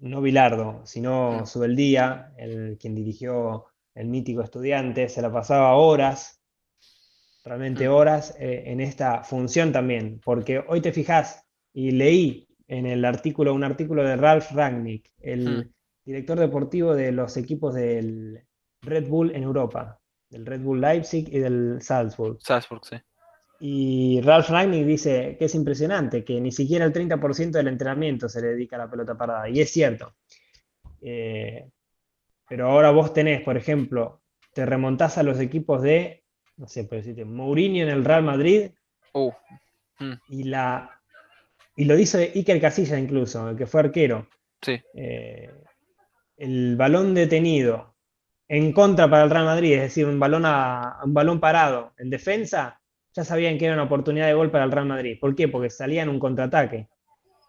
no 0.00 0.20
Bilardo, 0.20 0.82
sino. 0.84 1.46
Subeldía, 1.46 2.32
el, 2.36 2.78
quien 2.78 2.94
dirigió 2.94 3.66
el 3.94 4.08
mítico 4.08 4.42
Estudiante, 4.42 5.08
se 5.08 5.22
la 5.22 5.32
pasaba 5.32 5.74
horas, 5.74 6.40
realmente 7.44 7.88
horas, 7.88 8.34
eh, 8.38 8.64
en 8.66 8.80
esta 8.80 9.22
función 9.24 9.72
también, 9.72 10.20
porque 10.24 10.62
hoy 10.68 10.80
te 10.80 10.92
fijás, 10.92 11.44
y 11.72 11.92
leí 11.92 12.46
en 12.66 12.86
el 12.86 13.04
artículo, 13.04 13.54
un 13.54 13.64
artículo 13.64 14.02
de 14.04 14.16
Ralf 14.16 14.52
Rangnick, 14.52 15.10
el 15.20 15.58
Mm. 15.58 15.70
director 16.04 16.38
deportivo 16.38 16.94
de 16.94 17.12
los 17.12 17.36
equipos 17.36 17.74
del 17.74 18.42
Red 18.82 19.08
Bull 19.08 19.34
en 19.34 19.42
Europa, 19.42 20.00
del 20.30 20.46
Red 20.46 20.60
Bull 20.62 20.80
Leipzig 20.80 21.28
y 21.32 21.38
del 21.38 21.80
Salzburg. 21.80 22.38
Salzburg, 22.40 22.84
sí. 22.84 22.96
Y 23.60 24.20
Ralf 24.20 24.50
Rangnick 24.50 24.86
dice 24.86 25.36
que 25.38 25.46
es 25.46 25.54
impresionante, 25.54 26.24
que 26.24 26.40
ni 26.40 26.52
siquiera 26.52 26.84
el 26.84 26.92
30% 26.92 27.50
del 27.50 27.68
entrenamiento 27.68 28.28
se 28.28 28.40
le 28.40 28.48
dedica 28.48 28.76
a 28.76 28.80
la 28.80 28.90
pelota 28.90 29.16
parada. 29.16 29.48
Y 29.48 29.60
es 29.60 29.70
cierto. 29.70 30.14
Eh, 31.00 31.68
pero 32.48 32.70
ahora 32.70 32.90
vos 32.90 33.12
tenés, 33.12 33.42
por 33.42 33.56
ejemplo, 33.56 34.22
te 34.54 34.64
remontás 34.64 35.18
a 35.18 35.22
los 35.22 35.40
equipos 35.40 35.82
de, 35.82 36.24
no 36.56 36.68
sé, 36.68 36.84
por 36.84 36.98
decirte, 36.98 37.24
Mourinho 37.24 37.82
en 37.82 37.90
el 37.90 38.04
Real 38.04 38.22
Madrid 38.22 38.70
Uh, 39.12 39.32
mm, 39.98 40.12
y 40.28 40.44
la 40.44 40.90
y 41.76 41.84
lo 41.84 41.94
dice 41.94 42.32
Iker 42.34 42.60
Casillas 42.60 42.98
incluso, 42.98 43.48
el 43.48 43.56
que 43.56 43.66
fue 43.66 43.80
arquero. 43.80 44.28
sí, 44.60 44.80
Eh, 44.94 45.48
el 46.36 46.76
balón 46.76 47.14
detenido 47.14 47.94
en 48.48 48.72
contra 48.72 49.08
para 49.08 49.24
el 49.24 49.30
Real 49.30 49.44
Madrid, 49.44 49.74
es 49.74 49.82
decir, 49.82 50.06
un 50.06 50.18
balón, 50.18 50.44
a, 50.44 50.98
un 51.04 51.14
balón 51.14 51.38
parado 51.38 51.92
en 51.98 52.10
defensa, 52.10 52.77
ya 53.18 53.24
sabían 53.24 53.58
que 53.58 53.64
era 53.64 53.74
una 53.74 53.82
oportunidad 53.84 54.26
de 54.28 54.34
gol 54.34 54.50
para 54.52 54.62
el 54.64 54.70
Real 54.70 54.86
Madrid. 54.86 55.18
¿Por 55.20 55.34
qué? 55.34 55.48
Porque 55.48 55.70
salían 55.70 56.08
un 56.08 56.20
contraataque. 56.20 56.88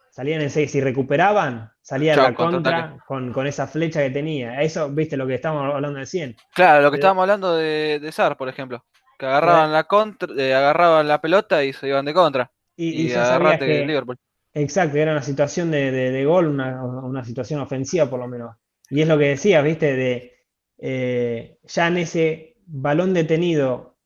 Salían 0.10 0.42
en 0.42 0.50
seis, 0.50 0.72
si 0.72 0.82
recuperaban, 0.82 1.72
salía 1.82 2.16
Chao, 2.16 2.24
la 2.30 2.34
contra 2.34 2.98
con, 3.08 3.32
con 3.32 3.46
esa 3.46 3.68
flecha 3.68 4.02
que 4.02 4.10
tenía. 4.10 4.62
Eso, 4.64 4.90
viste 4.90 5.16
lo 5.16 5.28
que 5.28 5.36
estábamos 5.36 5.72
hablando 5.74 6.00
de 6.00 6.08
100. 6.08 6.36
Claro, 6.56 6.82
lo 6.82 6.90
que 6.90 6.96
Pero- 6.96 7.02
estábamos 7.02 7.22
hablando 7.22 7.56
de, 7.56 8.00
de 8.02 8.12
Sar, 8.12 8.36
por 8.36 8.50
ejemplo. 8.50 8.84
Que 9.20 9.28
agarraban 9.28 9.72
la 9.72 9.84
contra, 9.84 10.30
eh, 10.36 10.54
agarraban 10.56 11.08
la 11.08 11.22
pelota 11.22 11.64
y 11.64 11.74
se 11.74 11.88
iban 11.88 12.06
de 12.06 12.14
contra. 12.16 12.52
Y, 12.76 12.90
Y, 12.90 13.06
y 13.06 13.10
ya 13.10 13.58
que, 13.60 13.86
Liverpool. 13.86 14.18
Exacto, 14.54 14.98
era 14.98 15.12
una 15.12 15.22
situación 15.22 15.70
de, 15.70 15.92
de- 15.92 16.12
de 16.12 16.26
gol, 16.26 16.48
una, 16.48 16.84
una 16.84 17.24
situación 17.24 17.60
ofensiva 17.62 18.10
por 18.10 18.20
lo 18.20 18.28
menos. 18.28 18.56
Y 18.90 19.02
es 19.02 19.08
lo 19.08 19.18
que 19.18 19.26
decías, 19.30 19.64
viste, 19.64 19.96
de 19.96 20.34
eh, 20.80 21.58
ya 21.64 21.88
en 21.88 21.98
ese 21.98 22.56
balón 22.66 23.14
detenido 23.14 23.98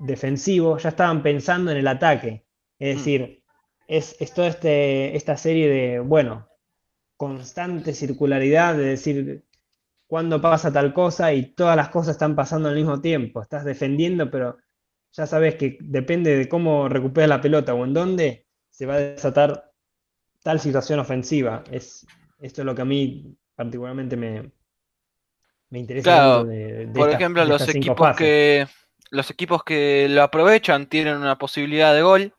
defensivo, 0.00 0.78
ya 0.78 0.90
estaban 0.90 1.22
pensando 1.22 1.70
en 1.72 1.78
el 1.78 1.88
ataque. 1.88 2.44
Es 2.78 2.96
Mm. 2.96 2.98
decir, 2.98 3.44
es, 3.88 4.16
es 4.20 4.34
toda 4.34 4.48
este, 4.48 5.16
esta 5.16 5.36
serie 5.36 5.68
de, 5.68 6.00
bueno, 6.00 6.48
constante 7.16 7.94
circularidad, 7.94 8.76
de 8.76 8.84
decir 8.84 9.44
cuándo 10.06 10.40
pasa 10.40 10.72
tal 10.72 10.94
cosa 10.94 11.32
y 11.34 11.54
todas 11.54 11.76
las 11.76 11.90
cosas 11.90 12.12
están 12.12 12.36
pasando 12.36 12.68
al 12.68 12.76
mismo 12.76 13.00
tiempo. 13.00 13.42
Estás 13.42 13.64
defendiendo, 13.64 14.30
pero 14.30 14.58
ya 15.12 15.26
sabes 15.26 15.56
que 15.56 15.78
depende 15.82 16.36
de 16.36 16.48
cómo 16.48 16.88
recuperas 16.88 17.28
la 17.30 17.40
pelota 17.40 17.74
o 17.74 17.84
en 17.84 17.94
dónde 17.94 18.46
se 18.70 18.86
va 18.86 18.94
a 18.94 18.98
desatar 19.00 19.72
tal 20.42 20.60
situación 20.60 21.00
ofensiva. 21.00 21.64
Es, 21.70 22.06
esto 22.40 22.62
es 22.62 22.66
lo 22.66 22.74
que 22.74 22.82
a 22.82 22.86
mí 22.86 23.36
particularmente 23.56 24.16
me, 24.16 24.52
me 25.70 25.78
interesa 25.78 26.12
Claro, 26.12 26.22
mucho 26.34 26.44
de, 26.46 26.86
de 26.86 26.92
Por 26.92 27.10
ejemplo, 27.10 27.44
los 27.44 27.66
equipos 27.68 27.98
fases. 27.98 28.34
Los 29.10 29.30
equipos 29.30 29.64
que 29.64 30.06
lo 30.08 30.22
aprovechan 30.22 30.86
tienen 30.86 31.16
una 31.16 31.36
posibilidad 31.36 31.94
de 31.94 32.02
gol 32.02 32.34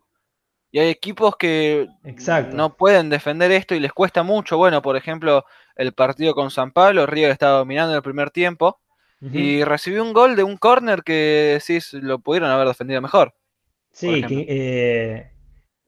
y 0.71 0.79
hay 0.79 0.89
equipos 0.89 1.35
que 1.35 1.87
Exacto. 2.05 2.55
no 2.55 2.75
pueden 2.75 3.09
defender 3.09 3.51
esto 3.51 3.75
y 3.75 3.79
les 3.79 3.91
cuesta 3.91 4.23
mucho. 4.23 4.57
Bueno, 4.57 4.81
por 4.81 4.95
ejemplo, 4.95 5.45
el 5.75 5.93
partido 5.93 6.33
con 6.33 6.49
San 6.49 6.71
Pablo, 6.71 7.05
River 7.05 7.31
estaba 7.31 7.57
dominando 7.57 7.91
en 7.91 7.97
el 7.97 8.03
primer 8.03 8.31
tiempo 8.31 8.79
y 9.21 9.63
recibió 9.63 10.01
un 10.01 10.13
gol 10.13 10.35
de 10.35 10.41
un 10.43 10.57
córner 10.57 11.03
que 11.03 11.59
decís 11.59 11.93
lo 11.93 12.17
pudieron 12.17 12.49
haber 12.49 12.67
defendido 12.67 13.01
mejor. 13.01 13.35
Sí, 13.91 14.23
que, 14.23 14.45
eh, 14.49 15.31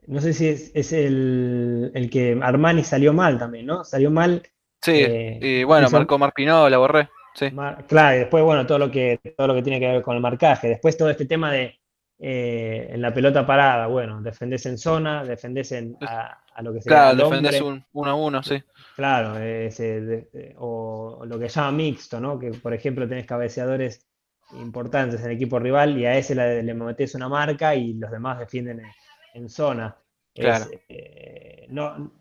no 0.06 0.22
sé 0.22 0.34
si 0.34 0.50
es, 0.50 0.72
es 0.76 0.93
el, 0.93 1.91
el 1.96 2.10
que 2.12 2.38
Armani 2.39 2.84
salió 2.84 3.12
mal 3.12 3.39
también, 3.39 3.65
¿no? 3.65 3.84
Salió 3.84 4.12
mal. 4.12 4.43
Sí, 4.82 4.91
eh, 4.96 5.39
y 5.41 5.63
bueno, 5.63 5.89
marcó 5.89 6.19
Marpinó, 6.19 6.69
la 6.69 6.78
borré. 6.78 7.10
Sí, 7.34 7.52
Mar- 7.52 7.86
Claro, 7.88 8.15
y 8.15 8.19
después, 8.19 8.43
bueno, 8.43 8.65
todo 8.65 8.80
lo 8.80 8.91
que, 8.91 9.19
todo 9.38 9.48
lo 9.48 9.54
que 9.56 9.62
tiene 9.63 9.80
que 9.80 9.88
ver 9.88 10.02
con 10.02 10.15
el 10.15 10.22
marcaje. 10.22 10.67
Después 10.69 10.98
todo 10.98 11.10
este 11.10 11.26
tema 11.26 11.52
de 11.52 11.80
eh, 12.19 12.88
en 12.91 13.02
la 13.02 13.13
pelota 13.13 13.46
parada, 13.46 13.88
bueno, 13.88 14.22
defendés 14.22 14.65
en 14.65 14.78
zona, 14.78 15.24
defendés 15.26 15.72
en, 15.74 15.98
a, 16.02 16.43
a 16.54 16.62
lo 16.62 16.74
que 16.74 16.82
se 16.82 16.89
claro, 16.89 17.15
defendés 17.17 17.62
un 17.62 17.84
1 17.93 18.10
a 18.12 18.15
1, 18.15 18.43
sí. 18.43 18.63
Claro, 18.96 19.38
ese 19.39 20.02
de- 20.02 20.30
de- 20.32 20.56
o, 20.58 21.17
o 21.22 21.26
lo 21.26 21.39
que 21.39 21.48
llama 21.50 21.72
mixto, 21.72 22.19
¿no? 22.19 22.38
Que 22.39 22.52
por 22.52 22.74
ejemplo 22.74 23.08
tenés 23.08 23.26
cabeceadores 23.26 24.08
importantes 24.52 25.19
en 25.22 25.28
el 25.32 25.36
equipo 25.36 25.58
rival 25.60 25.98
y 25.98 26.06
a 26.06 26.15
ese 26.17 26.36
le, 26.36 26.62
le 26.62 26.74
metés 26.76 27.15
una 27.15 27.28
marca 27.28 27.76
y 27.76 27.93
los 27.96 28.12
demás 28.12 28.38
defienden 28.39 28.82
en, 28.82 28.91
en 29.34 29.50
zona. 29.50 29.98
Es, 30.36 30.43
Claro. 30.43 30.65
eh, 30.89 31.65
no, 31.69 32.12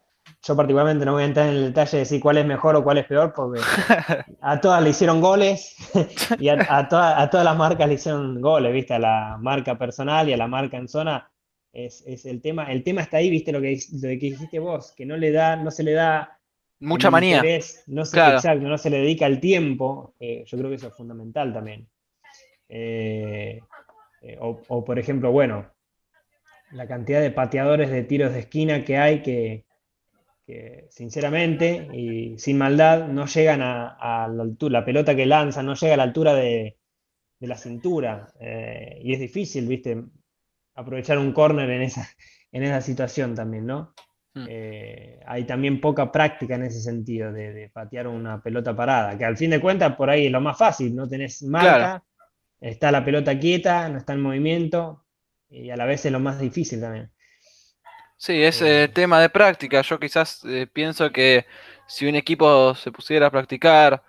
yo 0.45 0.57
particularmente 0.57 1.05
no 1.05 1.13
voy 1.13 1.23
a 1.23 1.27
entrar 1.27 1.49
en 1.49 1.55
el 1.55 1.65
detalle 1.67 1.93
de 1.93 1.99
decir 2.01 2.21
cuál 2.21 2.39
es 2.39 2.47
mejor 2.47 2.75
o 2.77 2.83
cuál 2.85 2.99
es 2.99 3.07
peor, 3.07 3.33
porque 3.35 3.61
a 4.41 4.61
todas 4.61 4.83
le 4.83 4.91
hicieron 4.91 5.21
goles 5.21 5.77
y 6.39 6.49
a, 6.49 6.67
a 6.69 6.89
toda- 6.89 7.21
a 7.21 7.31
todas 7.31 7.45
las 7.45 7.57
marcas 7.57 7.89
le 7.89 7.95
hicieron 7.95 8.41
goles, 8.41 8.73
¿viste? 8.73 8.95
A 8.95 8.99
la 8.99 9.37
marca 9.41 9.79
personal 9.79 10.29
y 10.29 10.33
a 10.33 10.37
la 10.37 10.49
marca 10.49 10.77
en 10.77 10.89
zona. 10.89 11.29
Es, 11.73 12.05
es 12.07 12.27
el 12.27 12.43
tema, 12.43 12.71
el 12.71 12.85
tema 12.85 13.01
está 13.01 13.17
ahí, 13.19 13.31
viste 13.31 13.51
lo 13.53 13.61
que, 13.61 13.79
lo 13.95 14.01
que 14.09 14.17
dijiste 14.17 14.59
vos, 14.59 14.93
que 14.97 15.07
no 15.07 15.17
le 15.17 15.31
da, 15.33 15.57
no 15.57 15.71
se 15.71 15.83
le 15.83 15.93
da 15.93 16.39
Mucha 16.81 17.11
manía. 17.11 17.37
interés, 17.37 17.85
no 17.87 18.05
se, 18.05 18.17
Claro. 18.17 18.37
exacto, 18.37 18.67
no 18.69 18.77
se 18.77 18.91
le 18.91 18.99
dedica 18.99 19.25
el 19.27 19.41
tiempo, 19.41 20.15
eh, 20.21 20.45
yo 20.47 20.59
creo 20.59 20.69
que 20.69 20.77
eso 20.77 20.89
es 20.89 20.95
fundamental 20.95 21.53
también. 21.55 21.89
Eh, 22.69 23.61
eh, 24.23 24.37
o, 24.41 24.61
o, 24.69 24.85
por 24.85 24.99
ejemplo, 24.99 25.31
bueno, 25.33 25.67
la 26.73 26.87
cantidad 26.87 27.21
de 27.21 27.31
pateadores 27.31 27.91
de 27.91 28.03
tiros 28.03 28.33
de 28.33 28.41
esquina 28.41 28.85
que 28.85 28.99
hay 28.99 29.23
que, 29.23 29.65
que, 30.47 30.87
sinceramente 30.91 31.89
y 31.93 32.39
sin 32.39 32.59
maldad 32.59 33.09
no 33.09 33.27
llegan 33.27 33.63
a, 33.63 34.25
a 34.25 34.29
la 34.29 34.43
altura, 34.43 34.81
la 34.81 34.85
pelota 34.85 35.15
que 35.17 35.27
lanzan 35.27 35.67
no 35.67 35.75
llega 35.75 35.95
a 35.95 35.97
la 35.99 36.03
altura 36.05 36.35
de, 36.35 36.79
de 37.41 37.47
la 37.49 37.57
cintura 37.59 38.33
eh, 38.41 39.01
y 39.03 39.13
es 39.15 39.21
difícil, 39.21 39.67
viste, 39.69 40.05
aprovechar 40.75 41.19
un 41.19 41.33
córner 41.33 41.71
en 41.71 41.83
esa, 41.83 42.09
en 42.53 42.63
esa 42.65 42.81
situación 42.81 43.35
también, 43.35 43.67
¿no? 43.67 43.95
Mm. 44.35 44.47
Eh, 44.49 45.21
hay 45.27 45.45
también 45.45 45.81
poca 45.81 46.11
práctica 46.11 46.55
en 46.55 46.65
ese 46.65 46.81
sentido 46.81 47.33
de, 47.33 47.53
de 47.53 47.69
patear 47.69 48.09
una 48.09 48.43
pelota 48.43 48.75
parada, 48.75 49.17
que 49.19 49.25
al 49.25 49.37
fin 49.37 49.51
de 49.51 49.61
cuentas 49.61 49.95
por 49.97 50.09
ahí 50.11 50.27
es 50.27 50.33
lo 50.33 50.41
más 50.41 50.57
fácil, 50.59 50.95
no 50.95 51.09
tenés 51.09 51.43
marca, 51.43 51.77
Claro. 51.79 52.05
está 52.61 52.91
la 52.93 53.05
pelota 53.05 53.39
quieta, 53.39 53.89
no 53.89 53.99
está 53.99 54.15
en 54.15 54.21
movimiento 54.23 55.05
y 55.51 55.71
a 55.71 55.77
la 55.77 55.85
vez 55.87 56.07
es 56.07 56.13
lo 56.13 56.21
más 56.21 56.41
difícil 56.41 56.81
también. 56.81 57.11
Sí, 58.23 58.41
es 58.41 58.63
Eh, 58.63 58.85
eh, 58.85 58.89
tema 58.89 59.21
de 59.21 59.31
práctica. 59.31 59.83
Yo 59.83 59.99
quizás 59.99 60.45
eh, 60.45 60.69
pienso 60.73 61.11
que 61.11 61.45
si 61.89 62.07
un 62.07 62.15
equipo 62.15 62.73
se 62.77 62.93
pusiera 62.93 63.27
a 63.27 63.31
practicar, 63.33 64.01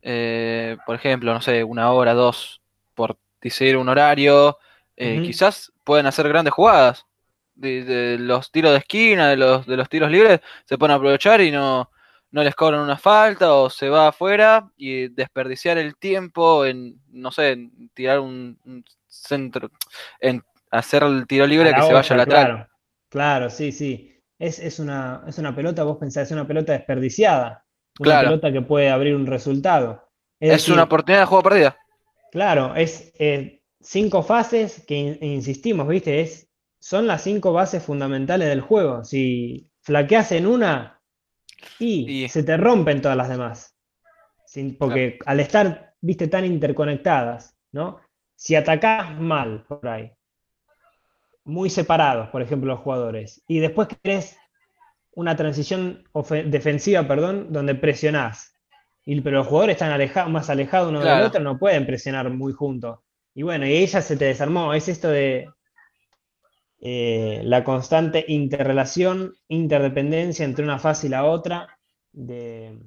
eh, 0.00 0.78
por 0.86 0.96
ejemplo, 0.96 1.34
no 1.34 1.42
sé, 1.42 1.62
una 1.62 1.92
hora, 1.92 2.14
dos, 2.14 2.62
por 2.94 3.18
decir 3.42 3.76
un 3.76 3.90
horario, 3.90 4.56
eh, 4.96 5.20
quizás 5.22 5.70
pueden 5.84 6.06
hacer 6.06 6.26
grandes 6.26 6.54
jugadas. 6.54 7.04
De, 7.54 7.84
de 7.84 8.18
los 8.18 8.50
tiros 8.50 8.72
de 8.72 8.78
esquina, 8.78 9.28
de 9.28 9.36
los, 9.36 9.66
de 9.66 9.76
los 9.76 9.90
tiros 9.90 10.10
libres, 10.10 10.40
se 10.64 10.78
pueden 10.78 10.96
aprovechar 10.96 11.42
y 11.42 11.50
no, 11.50 11.90
no 12.30 12.42
les 12.42 12.54
cobran 12.54 12.80
una 12.80 12.96
falta 12.96 13.52
o 13.52 13.68
se 13.68 13.90
va 13.90 14.08
afuera 14.08 14.70
y 14.78 15.08
desperdiciar 15.08 15.76
el 15.76 15.96
tiempo 15.96 16.64
en, 16.64 16.98
no 17.10 17.30
sé, 17.30 17.50
en 17.50 17.90
tirar 17.92 18.20
un, 18.20 18.58
un 18.64 18.82
centro, 19.06 19.70
en 20.18 20.42
hacer 20.70 21.02
el 21.02 21.26
tiro 21.26 21.46
libre 21.46 21.74
que 21.74 21.82
se 21.82 21.92
vaya 21.92 22.16
lateral. 22.16 22.46
claro, 22.46 22.69
claro, 23.10 23.50
sí, 23.50 23.72
sí. 23.72 24.12
Es, 24.38 24.58
es 24.58 24.78
una, 24.78 25.24
es 25.28 25.38
una 25.38 25.54
pelota, 25.54 25.84
vos 25.84 25.98
pensás, 25.98 26.26
es 26.28 26.32
una 26.32 26.46
pelota 26.46 26.72
desperdiciada, 26.72 27.66
una 27.98 28.18
Claro. 28.18 28.18
pelota 28.18 28.52
que 28.52 28.62
puede 28.62 28.90
abrir 28.90 29.14
un 29.14 29.26
resultado. 29.26 30.10
Es 30.40 30.50
Es 30.50 30.62
decir, 30.62 30.74
una 30.74 30.82
oportunidad 30.84 31.20
de 31.22 31.26
juego 31.26 31.42
perdida. 31.44 31.76
Claro, 32.30 32.74
es 32.76 33.12
eh, 33.18 33.62
cinco 33.80 34.22
fases 34.22 34.84
que 34.86 34.94
in- 34.94 35.18
insistimos, 35.22 35.88
¿viste? 35.88 36.20
Es, 36.20 36.48
son 36.80 37.06
las 37.06 37.22
cinco 37.22 37.52
bases 37.52 37.82
fundamentales 37.82 38.48
del 38.48 38.60
juego. 38.60 39.04
Si 39.04 39.68
flaqueas 39.82 40.32
en 40.32 40.46
una, 40.46 41.00
y 41.78 42.22
Y- 42.24 42.28
se 42.28 42.44
te 42.44 42.56
rompen 42.56 43.02
todas 43.02 43.16
las 43.18 43.28
demás. 43.30 43.76
Sin- 44.44 44.76
porque 44.78 45.18
al 45.26 45.40
estar, 45.40 45.94
viste, 46.02 46.28
tan 46.28 46.44
interconectadas, 46.46 47.56
¿no? 47.72 48.00
Si 48.36 48.56
atacás 48.56 49.18
mal 49.20 49.64
por 49.68 49.86
ahí, 49.88 50.12
muy 51.44 51.70
separados, 51.70 52.28
por 52.28 52.42
ejemplo, 52.42 52.68
los 52.72 52.80
jugadores, 52.80 53.42
y 53.48 53.58
después 53.60 53.88
querés 53.88 54.36
una 55.12 55.36
transición 55.36 56.04
defensiva, 56.46 57.06
perdón, 57.06 57.52
donde 57.52 57.74
presionás. 57.74 58.54
Y, 59.04 59.20
pero 59.22 59.38
los 59.38 59.46
jugadores 59.48 59.74
están 59.80 60.32
más 60.32 60.50
alejados 60.50 60.88
uno 60.90 61.00
del 61.00 61.08
Claro. 61.08 61.26
otro, 61.26 61.40
no 61.40 61.58
pueden 61.58 61.86
presionar 61.86 62.30
muy 62.30 62.52
juntos. 62.52 63.00
Y 63.34 63.42
bueno, 63.42 63.66
y 63.66 63.72
ella 63.72 64.02
se 64.02 64.16
te 64.16 64.26
desarmó. 64.26 64.72
Es 64.74 64.88
esto 64.88 65.08
de 65.08 65.48
eh, 66.80 67.42
la 67.44 67.64
constante 67.64 68.24
interrelación, 68.28 69.34
interdependencia 69.48 70.44
entre 70.44 70.64
una 70.64 70.78
fase 70.78 71.06
y 71.06 71.10
la 71.10 71.24
otra, 71.24 71.78
de 72.12 72.78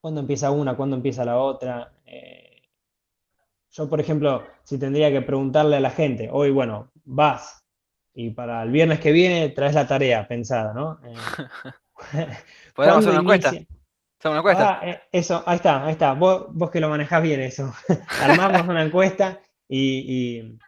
cuándo 0.00 0.20
empieza 0.20 0.50
una, 0.50 0.76
cuándo 0.76 0.96
empieza 0.96 1.24
la 1.24 1.38
otra. 1.38 1.92
Eh, 2.04 2.51
yo, 3.72 3.88
por 3.88 4.00
ejemplo, 4.00 4.44
si 4.64 4.78
tendría 4.78 5.10
que 5.10 5.22
preguntarle 5.22 5.76
a 5.76 5.80
la 5.80 5.90
gente, 5.90 6.28
hoy, 6.32 6.50
bueno, 6.50 6.92
vas 7.04 7.64
y 8.14 8.30
para 8.30 8.62
el 8.62 8.70
viernes 8.70 9.00
que 9.00 9.12
viene 9.12 9.48
traes 9.50 9.74
la 9.74 9.86
tarea 9.88 10.28
pensada, 10.28 10.74
¿no? 10.74 11.00
Eh, 11.04 11.34
Podríamos 12.74 13.00
hacer 13.00 13.10
¿cuándo 13.10 13.12
una 13.12 13.20
encuesta. 13.20 13.50
una 14.24 14.38
encuesta. 14.38 14.74
Ah, 14.74 14.80
eh, 14.84 15.00
eso, 15.12 15.42
ahí 15.46 15.56
está, 15.56 15.84
ahí 15.86 15.92
está. 15.92 16.12
Vos, 16.14 16.46
vos 16.50 16.70
que 16.70 16.80
lo 16.80 16.88
manejás 16.88 17.22
bien 17.22 17.40
eso. 17.40 17.72
Armamos 18.18 18.68
una 18.68 18.84
encuesta 18.84 19.40
y, 19.68 20.38
y- 20.40 20.58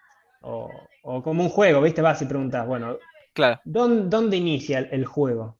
o, 0.42 0.70
o 1.02 1.22
como 1.22 1.42
un 1.44 1.50
juego, 1.50 1.80
¿viste? 1.82 2.02
Vas 2.02 2.22
y 2.22 2.26
preguntas, 2.26 2.66
bueno, 2.66 2.98
Claro. 3.32 3.60
¿dónde, 3.64 4.08
dónde 4.10 4.36
inicia 4.38 4.80
el, 4.80 4.88
el 4.92 5.06
juego? 5.06 5.58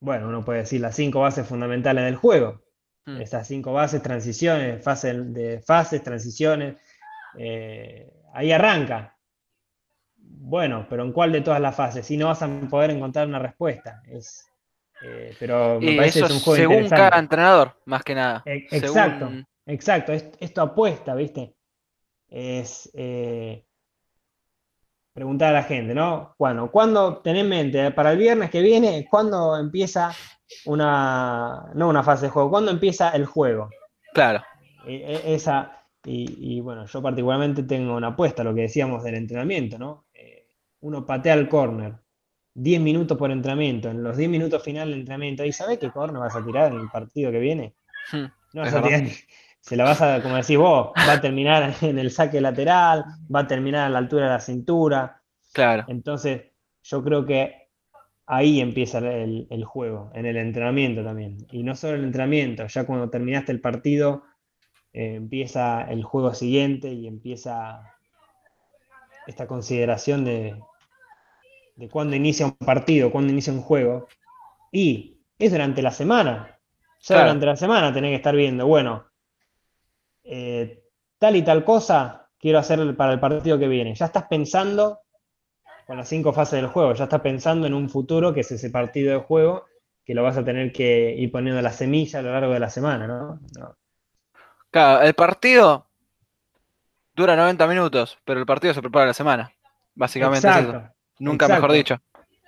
bueno, 0.00 0.28
uno 0.28 0.42
puede 0.42 0.60
decir 0.60 0.80
las 0.80 0.96
cinco 0.96 1.20
bases 1.20 1.46
fundamentales 1.46 2.04
del 2.06 2.16
juego. 2.16 2.62
Mm. 3.06 3.20
Esas 3.20 3.46
cinco 3.46 3.72
bases, 3.72 4.02
transiciones, 4.02 4.82
fases 4.84 5.32
de 5.32 5.60
fases, 5.60 6.02
transiciones. 6.02 6.76
eh, 7.38 8.10
ahí 8.34 8.50
arranca. 8.52 9.16
Bueno, 10.18 10.86
pero 10.88 11.04
¿en 11.04 11.12
cuál 11.12 11.32
de 11.32 11.40
todas 11.42 11.60
las 11.60 11.74
fases? 11.76 12.06
Si 12.06 12.16
no 12.16 12.26
vas 12.28 12.42
a 12.42 12.48
poder 12.70 12.90
encontrar 12.90 13.26
una 13.28 13.38
respuesta. 13.38 14.00
Es, 14.06 14.46
eh, 15.02 15.36
pero 15.38 15.78
me 15.80 15.92
Y 15.92 15.96
parece 15.96 16.20
eso 16.20 16.28
que 16.28 16.32
es 16.34 16.38
un 16.38 16.44
juego 16.44 16.56
según 16.62 16.74
interesante. 16.84 17.10
cada 17.10 17.18
entrenador, 17.20 17.80
más 17.84 18.02
que 18.02 18.14
nada. 18.14 18.42
E- 18.46 18.66
Según- 18.70 18.86
Exacto, 18.88 19.30
exacto. 19.66 20.12
Es- 20.12 20.30
Esto 20.40 20.62
apuesta, 20.62 21.14
¿viste? 21.14 21.54
Es 22.28 22.90
eh, 22.94 23.65
preguntar 25.16 25.48
a 25.48 25.60
la 25.60 25.62
gente, 25.62 25.94
¿no? 25.94 26.34
Bueno, 26.38 26.70
¿cuándo 26.70 27.16
tenés 27.18 27.44
en 27.44 27.48
mente 27.48 27.90
para 27.90 28.12
el 28.12 28.18
viernes 28.18 28.50
que 28.50 28.60
viene? 28.60 29.06
¿Cuándo 29.10 29.56
empieza 29.58 30.12
una, 30.66 31.70
no 31.74 31.88
una 31.88 32.02
fase 32.02 32.26
de 32.26 32.30
juego? 32.30 32.50
¿Cuándo 32.50 32.70
empieza 32.70 33.08
el 33.10 33.24
juego? 33.24 33.70
Claro. 34.12 34.44
E- 34.86 35.22
e- 35.24 35.34
Esa, 35.34 35.82
y, 36.04 36.56
y, 36.56 36.60
bueno, 36.60 36.84
yo 36.84 37.00
particularmente 37.00 37.62
tengo 37.62 37.96
una 37.96 38.08
apuesta, 38.08 38.44
lo 38.44 38.54
que 38.54 38.60
decíamos 38.62 39.02
del 39.04 39.14
entrenamiento, 39.14 39.78
¿no? 39.78 40.04
Eh, 40.12 40.48
uno 40.80 41.06
patea 41.06 41.32
el 41.32 41.48
córner, 41.48 41.94
10 42.52 42.80
minutos 42.82 43.16
por 43.16 43.30
entrenamiento, 43.30 43.88
en 43.88 44.02
los 44.02 44.18
10 44.18 44.28
minutos 44.28 44.62
final 44.62 44.90
del 44.90 45.00
entrenamiento, 45.00 45.46
¿y 45.46 45.52
sabés 45.52 45.78
qué 45.78 45.90
córner 45.90 46.20
vas 46.20 46.36
a 46.36 46.44
tirar 46.44 46.72
en 46.72 46.80
el 46.80 46.90
partido 46.90 47.30
que 47.32 47.38
viene? 47.40 47.74
Mm. 48.12 48.24
No 48.52 48.60
vas 48.62 48.74
a 48.74 48.82
tirar- 48.82 49.00
se 49.66 49.76
la 49.76 49.84
vas 49.84 50.00
a, 50.02 50.22
como 50.22 50.36
decís 50.36 50.58
vos, 50.58 50.92
va 51.08 51.14
a 51.14 51.20
terminar 51.20 51.74
en 51.82 51.98
el 51.98 52.10
saque 52.10 52.40
lateral, 52.40 53.04
va 53.34 53.40
a 53.40 53.46
terminar 53.46 53.86
a 53.86 53.90
la 53.90 53.98
altura 53.98 54.26
de 54.26 54.30
la 54.32 54.40
cintura. 54.40 55.22
Claro. 55.52 55.86
Entonces, 55.86 56.52
yo 56.82 57.02
creo 57.04 57.26
que 57.26 57.68
ahí 58.26 58.60
empieza 58.60 58.98
el, 58.98 59.46
el 59.50 59.64
juego, 59.64 60.10
en 60.14 60.26
el 60.26 60.36
entrenamiento 60.38 61.04
también. 61.04 61.38
Y 61.50 61.62
no 61.64 61.74
solo 61.76 61.96
el 61.96 62.04
entrenamiento, 62.04 62.66
ya 62.66 62.86
cuando 62.86 63.10
terminaste 63.10 63.52
el 63.52 63.60
partido, 63.60 64.24
eh, 64.92 65.16
empieza 65.16 65.82
el 65.90 66.04
juego 66.04 66.34
siguiente 66.34 66.92
y 66.92 67.06
empieza 67.08 67.82
esta 69.26 69.46
consideración 69.46 70.24
de, 70.24 70.56
de 71.76 71.88
cuándo 71.88 72.16
inicia 72.16 72.46
un 72.46 72.52
partido, 72.56 73.10
cuándo 73.10 73.32
inicia 73.32 73.52
un 73.52 73.60
juego. 73.62 74.08
Y 74.72 75.18
es 75.38 75.52
durante 75.52 75.82
la 75.82 75.90
semana. 75.92 76.58
Ya 77.00 77.16
Claro. 77.16 77.22
durante 77.22 77.46
la 77.46 77.56
semana 77.56 77.92
tenés 77.94 78.10
que 78.12 78.16
estar 78.16 78.36
viendo, 78.36 78.66
bueno, 78.66 79.06
eh, 80.26 80.82
tal 81.18 81.36
y 81.36 81.42
tal 81.42 81.64
cosa 81.64 82.28
quiero 82.38 82.58
hacer 82.58 82.96
para 82.96 83.12
el 83.12 83.20
partido 83.20 83.58
que 83.58 83.68
viene. 83.68 83.94
Ya 83.94 84.06
estás 84.06 84.24
pensando 84.28 85.00
con 85.86 85.96
las 85.96 86.08
cinco 86.08 86.32
fases 86.32 86.60
del 86.60 86.68
juego, 86.70 86.94
ya 86.94 87.04
estás 87.04 87.20
pensando 87.20 87.66
en 87.66 87.74
un 87.74 87.88
futuro 87.88 88.34
que 88.34 88.40
es 88.40 88.50
ese 88.52 88.70
partido 88.70 89.12
de 89.12 89.24
juego 89.24 89.66
que 90.04 90.14
lo 90.14 90.22
vas 90.22 90.36
a 90.36 90.44
tener 90.44 90.72
que 90.72 91.14
ir 91.16 91.30
poniendo 91.32 91.60
la 91.62 91.72
semilla 91.72 92.20
a 92.20 92.22
lo 92.22 92.32
largo 92.32 92.52
de 92.52 92.60
la 92.60 92.70
semana, 92.70 93.06
¿no? 93.06 93.40
No. 93.58 93.76
Claro, 94.70 95.02
el 95.02 95.14
partido 95.14 95.86
dura 97.14 97.34
90 97.36 97.66
minutos, 97.66 98.18
pero 98.24 98.40
el 98.40 98.46
partido 98.46 98.74
se 98.74 98.82
prepara 98.82 99.06
la 99.06 99.14
semana. 99.14 99.52
Básicamente 99.94 100.48
es 100.48 100.56
eso. 100.56 100.68
Exacto. 100.70 100.94
Nunca 101.18 101.48
mejor 101.48 101.72
dicho. 101.72 101.96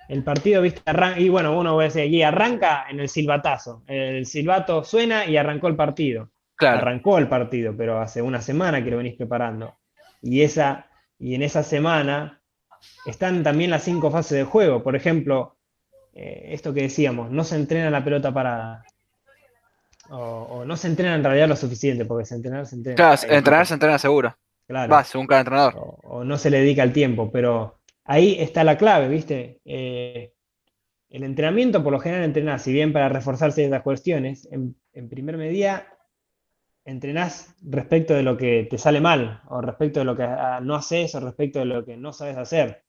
El 0.07 0.23
partido, 0.23 0.61
viste, 0.61 0.81
arran- 0.85 1.19
y 1.19 1.29
bueno, 1.29 1.57
uno 1.57 1.75
va 1.75 1.83
a 1.83 1.85
decir 1.85 2.03
aquí, 2.03 2.23
arranca 2.23 2.85
en 2.89 2.99
el 2.99 3.09
silbatazo. 3.09 3.83
El 3.87 4.25
silbato 4.25 4.83
suena 4.83 5.25
y 5.25 5.37
arrancó 5.37 5.67
el 5.67 5.75
partido. 5.75 6.29
Claro. 6.59 6.79
Arrancó 6.79 7.17
el 7.17 7.27
partido, 7.29 7.73
pero 7.75 7.99
hace 8.01 8.21
una 8.21 8.41
semana 8.41 8.83
que 8.83 8.91
lo 8.91 8.97
venís 8.97 9.15
preparando. 9.15 9.79
Y, 10.21 10.41
esa, 10.41 10.87
y 11.17 11.33
en 11.33 11.41
esa 11.41 11.63
semana 11.63 12.41
están 13.05 13.43
también 13.43 13.71
las 13.71 13.83
cinco 13.83 14.11
fases 14.11 14.37
de 14.37 14.43
juego. 14.43 14.83
Por 14.83 14.95
ejemplo, 14.95 15.57
eh, 16.13 16.49
esto 16.51 16.73
que 16.73 16.81
decíamos, 16.81 17.31
no 17.31 17.43
se 17.45 17.55
entrena 17.55 17.89
la 17.89 18.03
pelota 18.03 18.33
parada. 18.33 18.83
O, 20.09 20.17
o 20.17 20.65
no 20.65 20.75
se 20.75 20.87
entrena 20.87 21.15
en 21.15 21.23
realidad 21.23 21.47
lo 21.47 21.55
suficiente, 21.55 22.03
porque 22.03 22.25
se 22.25 22.35
entrena, 22.35 22.65
se 22.65 22.75
entrena. 22.75 22.95
Claro, 22.95 23.21
Hay 23.29 23.37
entrenar 23.37 23.65
se 23.65 23.73
entrena 23.75 23.97
seguro. 23.99 24.35
claro. 24.67 24.91
Va, 24.91 25.03
según 25.03 25.27
cada 25.27 25.41
entrenador. 25.41 25.75
o, 25.77 25.99
o 26.03 26.23
no 26.23 26.37
se 26.37 26.49
le 26.49 26.59
dedica 26.59 26.83
el 26.83 26.91
tiempo, 26.93 27.31
pero 27.31 27.79
ahí 28.05 28.35
está 28.39 28.63
la 28.63 28.77
clave, 28.77 29.07
¿viste? 29.07 29.61
Eh, 29.65 30.33
el 31.09 31.23
entrenamiento, 31.23 31.83
por 31.83 31.93
lo 31.93 31.99
general, 31.99 32.25
entrenás, 32.25 32.63
si 32.63 32.73
bien 32.73 32.91
para 32.91 33.07
reforzar 33.07 33.51
ciertas 33.51 33.81
cuestiones, 33.83 34.47
en, 34.51 34.75
en 34.93 35.09
primer 35.09 35.37
medida 35.37 35.87
entrenás 36.89 37.55
respecto 37.61 38.13
de 38.13 38.23
lo 38.23 38.37
que 38.37 38.67
te 38.69 38.77
sale 38.77 39.01
mal, 39.01 39.41
o 39.49 39.61
respecto 39.61 39.99
de 39.99 40.05
lo 40.05 40.15
que 40.15 40.23
ah, 40.23 40.59
no 40.61 40.75
haces, 40.75 41.13
o 41.15 41.19
respecto 41.19 41.59
de 41.59 41.65
lo 41.65 41.85
que 41.85 41.97
no 41.97 42.13
sabes 42.13 42.37
hacer. 42.37 42.83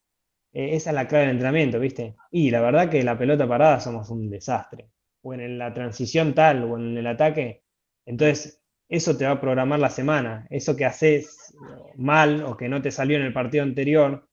Eh, 0.53 0.75
esa 0.77 0.91
es 0.91 0.95
la 0.95 1.07
clave 1.07 1.27
del 1.27 1.33
entrenamiento, 1.33 1.79
¿viste? 1.79 2.17
Y 2.31 2.51
la 2.51 2.61
verdad 2.61 2.91
que 2.91 3.03
la 3.03 3.19
pelota 3.19 3.47
parada 3.49 3.81
somos 3.81 4.11
un 4.11 4.31
desastre. 4.31 4.91
O 5.23 5.35
en 5.35 5.59
la 5.59 5.73
transición 5.75 6.35
tal, 6.35 6.65
o 6.65 6.77
en 6.79 6.97
el 6.97 7.07
ataque. 7.07 7.63
Entonces, 8.07 8.63
eso 8.89 9.17
te 9.17 9.27
va 9.27 9.33
a 9.33 9.41
programar 9.41 9.79
la 9.79 9.91
semana. 9.91 10.47
Eso 10.51 10.77
que 10.77 10.85
haces 10.85 11.55
mal 11.97 12.43
o 12.45 12.57
que 12.57 12.69
no 12.69 12.83
te 12.83 12.91
salió 12.91 13.17
en 13.17 13.25
el 13.25 13.33
partido 13.33 13.63
anterior, 13.63 14.29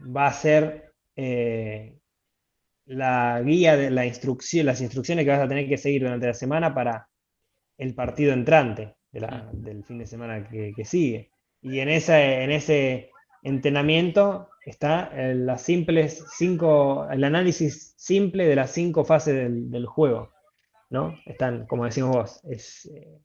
va 0.00 0.26
a 0.26 0.32
ser 0.32 0.92
eh, 1.16 1.98
la 2.86 3.40
guía 3.42 3.76
de 3.76 3.90
la 3.90 4.06
instrucción, 4.06 4.66
las 4.66 4.80
instrucciones 4.80 5.24
que 5.24 5.30
vas 5.30 5.40
a 5.40 5.48
tener 5.48 5.68
que 5.68 5.78
seguir 5.78 6.02
durante 6.02 6.26
la 6.26 6.34
semana 6.34 6.74
para 6.74 7.08
el 7.78 7.94
partido 7.94 8.32
entrante 8.32 8.96
de 9.12 9.20
la- 9.20 9.48
del 9.52 9.84
fin 9.84 9.98
de 9.98 10.06
semana 10.06 10.48
que, 10.48 10.72
que 10.74 10.84
sigue. 10.84 11.30
Y 11.62 11.80
en 11.80 11.88
ese, 11.88 12.42
en 12.44 12.50
ese 12.50 13.10
entrenamiento 13.42 14.48
está 14.64 15.10
eh, 15.14 15.34
las 15.34 15.62
simples 15.62 16.24
cinco, 16.36 17.06
el 17.10 17.24
análisis 17.24 17.94
simple 17.96 18.46
de 18.46 18.56
las 18.56 18.70
cinco 18.70 19.04
fases 19.04 19.34
del, 19.34 19.70
del 19.70 19.86
juego, 19.86 20.30
¿no? 20.90 21.16
Están, 21.26 21.66
como 21.66 21.84
decimos 21.84 22.10
vos, 22.16 22.40
es, 22.44 22.86
eh, 22.86 23.20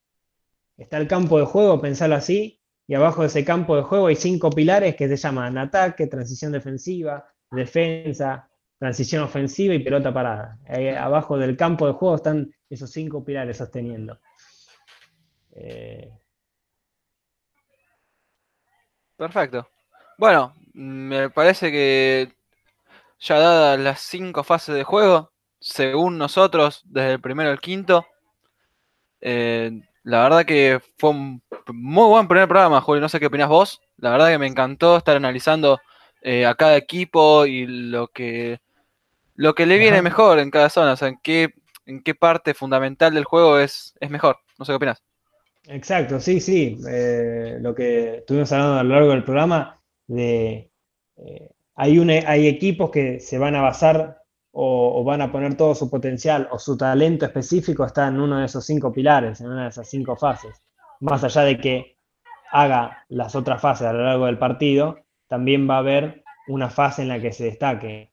está 0.77 0.97
el 0.97 1.07
campo 1.07 1.39
de 1.39 1.45
juego, 1.45 1.81
pensarlo 1.81 2.15
así, 2.15 2.59
y 2.87 2.95
abajo 2.95 3.21
de 3.21 3.27
ese 3.27 3.45
campo 3.45 3.75
de 3.75 3.83
juego 3.83 4.07
hay 4.07 4.15
cinco 4.15 4.49
pilares 4.49 4.95
que 4.95 5.07
se 5.07 5.15
llaman 5.17 5.57
ataque, 5.57 6.07
transición 6.07 6.51
defensiva, 6.51 7.25
defensa, 7.51 8.49
transición 8.79 9.23
ofensiva 9.23 9.73
y 9.75 9.79
pelota 9.83 10.13
parada. 10.13 10.57
Ahí 10.67 10.87
abajo 10.89 11.37
del 11.37 11.55
campo 11.55 11.85
de 11.85 11.93
juego 11.93 12.15
están 12.15 12.51
esos 12.69 12.91
cinco 12.91 13.23
pilares 13.23 13.57
sosteniendo. 13.57 14.19
Eh, 15.59 16.09
Perfecto. 19.17 19.67
Bueno, 20.17 20.55
me 20.73 21.29
parece 21.29 21.71
que 21.71 22.31
ya 23.19 23.37
dadas 23.37 23.79
las 23.79 23.99
cinco 23.99 24.43
fases 24.45 24.75
de 24.75 24.85
juego, 24.85 25.31
según 25.59 26.17
nosotros, 26.17 26.83
desde 26.85 27.13
el 27.13 27.21
primero 27.21 27.49
al 27.51 27.59
quinto, 27.59 28.05
eh, 29.19 29.71
la 30.03 30.23
verdad 30.23 30.45
que 30.45 30.79
fue 30.97 31.09
un 31.09 31.43
muy 31.73 32.07
buen 32.07 32.27
primer 32.29 32.47
programa, 32.47 32.79
Julio. 32.81 33.01
No 33.01 33.09
sé 33.09 33.19
qué 33.19 33.25
opinás 33.27 33.49
vos. 33.49 33.81
La 33.97 34.11
verdad 34.11 34.29
que 34.29 34.37
me 34.37 34.47
encantó 34.47 34.97
estar 34.97 35.17
analizando 35.17 35.79
eh, 36.21 36.45
a 36.45 36.55
cada 36.55 36.77
equipo 36.77 37.45
y 37.45 37.65
lo 37.67 38.07
que 38.07 38.61
lo 39.35 39.55
que 39.55 39.65
le 39.65 39.77
viene 39.79 40.01
mejor 40.01 40.39
en 40.39 40.51
cada 40.51 40.69
zona, 40.69 40.93
o 40.93 40.97
sea, 40.97 41.09
en 41.09 41.19
qué, 41.23 41.53
en 41.85 42.03
qué 42.03 42.15
parte 42.15 42.53
fundamental 42.53 43.13
del 43.13 43.25
juego 43.25 43.59
es, 43.59 43.95
es 43.99 44.09
mejor. 44.09 44.39
No 44.57 44.65
sé 44.65 44.71
qué 44.73 44.77
opinás. 44.77 45.03
Exacto, 45.71 46.19
sí, 46.19 46.39
sí. 46.39 46.77
eh, 46.89 47.57
lo 47.61 47.75
que 47.75 48.17
estuvimos 48.17 48.51
hablando 48.51 48.79
a 48.79 48.83
lo 48.83 48.89
largo 48.95 49.11
del 49.11 49.23
programa, 49.23 49.79
de 50.07 50.71
eh, 51.17 51.49
hay, 51.75 51.99
un- 51.99 52.09
hay 52.09 52.47
equipos 52.47 52.89
que 52.89 53.19
se 53.19 53.37
van 53.37 53.55
a 53.55 53.61
basar 53.61 54.17
o, 54.51 55.03
van 55.03 55.21
a 55.21 55.31
poner 55.31 55.55
todo 55.55 55.75
su 55.75 55.89
potencial 55.89 56.47
o 56.51 56.57
su 56.57 56.75
talento 56.75 57.25
específico 57.25 57.85
está 57.85 58.07
en 58.07 58.19
uno 58.19 58.39
de 58.39 58.45
esos 58.45 58.65
cinco 58.65 58.91
pilares, 58.91 59.41
en 59.41 59.47
una 59.47 59.63
de 59.63 59.69
esas 59.69 59.87
cinco 59.89 60.15
fases. 60.15 60.55
Más 61.01 61.23
allá 61.23 61.43
de 61.43 61.59
que 61.59 61.97
haga 62.51 63.05
las 63.09 63.35
otras 63.35 63.61
fases 63.61 63.87
a 63.87 63.93
lo 63.93 64.03
largo 64.03 64.25
del 64.25 64.39
partido, 64.39 64.99
también 65.27 65.69
va 65.69 65.75
a 65.75 65.79
haber 65.79 66.23
una 66.47 66.69
fase 66.69 67.03
en 67.03 67.09
la 67.09 67.21
que 67.21 67.31
se 67.31 67.45
destaque. 67.45 68.11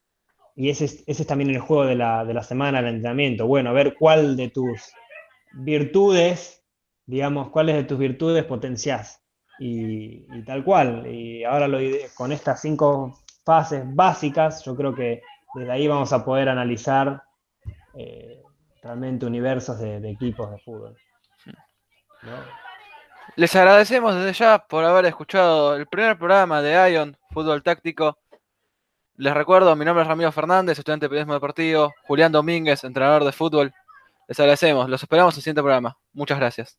Y 0.56 0.70
ese 0.70 0.86
es, 0.86 1.04
ese 1.06 1.22
es 1.22 1.28
también 1.28 1.50
el 1.50 1.60
juego 1.60 1.86
de 1.86 1.96
la, 1.96 2.24
de 2.24 2.34
la 2.34 2.42
semana, 2.42 2.80
el 2.80 2.86
entrenamiento. 2.88 3.46
Bueno, 3.46 3.74
ver 3.74 3.96
cuál 3.98 4.36
de 4.36 4.50
tus 4.50 4.90
virtudes, 5.52 6.55
digamos, 7.06 7.50
cuáles 7.50 7.76
de 7.76 7.84
tus 7.84 7.98
virtudes 7.98 8.44
potenciás. 8.44 9.22
Y, 9.58 10.42
tal 10.44 10.64
cual. 10.64 11.06
Y 11.06 11.44
ahora 11.44 11.68
con 12.14 12.32
estas 12.32 12.60
cinco 12.60 13.18
fases 13.44 13.82
básicas, 13.94 14.64
yo 14.64 14.76
creo 14.76 14.94
que 14.94 15.22
desde 15.54 15.72
ahí 15.72 15.88
vamos 15.88 16.12
a 16.12 16.24
poder 16.24 16.48
analizar 16.48 17.22
eh, 17.94 18.42
realmente 18.82 19.24
universos 19.24 19.78
de, 19.78 20.10
equipos 20.10 20.50
de 20.50 20.58
fútbol. 20.58 20.96
Les 23.36 23.54
agradecemos 23.54 24.14
desde 24.14 24.32
ya 24.32 24.58
por 24.58 24.84
haber 24.84 25.06
escuchado 25.06 25.76
el 25.76 25.86
primer 25.86 26.18
programa 26.18 26.60
de 26.60 26.92
Ion 26.92 27.16
Fútbol 27.30 27.62
Táctico. 27.62 28.18
Les 29.16 29.32
recuerdo, 29.32 29.74
mi 29.76 29.84
nombre 29.84 30.02
es 30.02 30.08
Ramiro 30.08 30.32
Fernández, 30.32 30.78
estudiante 30.78 31.06
de 31.06 31.08
periodismo 31.08 31.34
deportivo, 31.34 31.94
Julián 32.06 32.32
Domínguez, 32.32 32.84
entrenador 32.84 33.24
de 33.24 33.32
fútbol. 33.32 33.72
Les 34.28 34.38
agradecemos, 34.38 34.88
los 34.88 35.02
esperamos 35.02 35.34
en 35.34 35.38
el 35.38 35.42
siguiente 35.42 35.62
programa. 35.62 35.96
Muchas 36.12 36.38
gracias. 36.38 36.78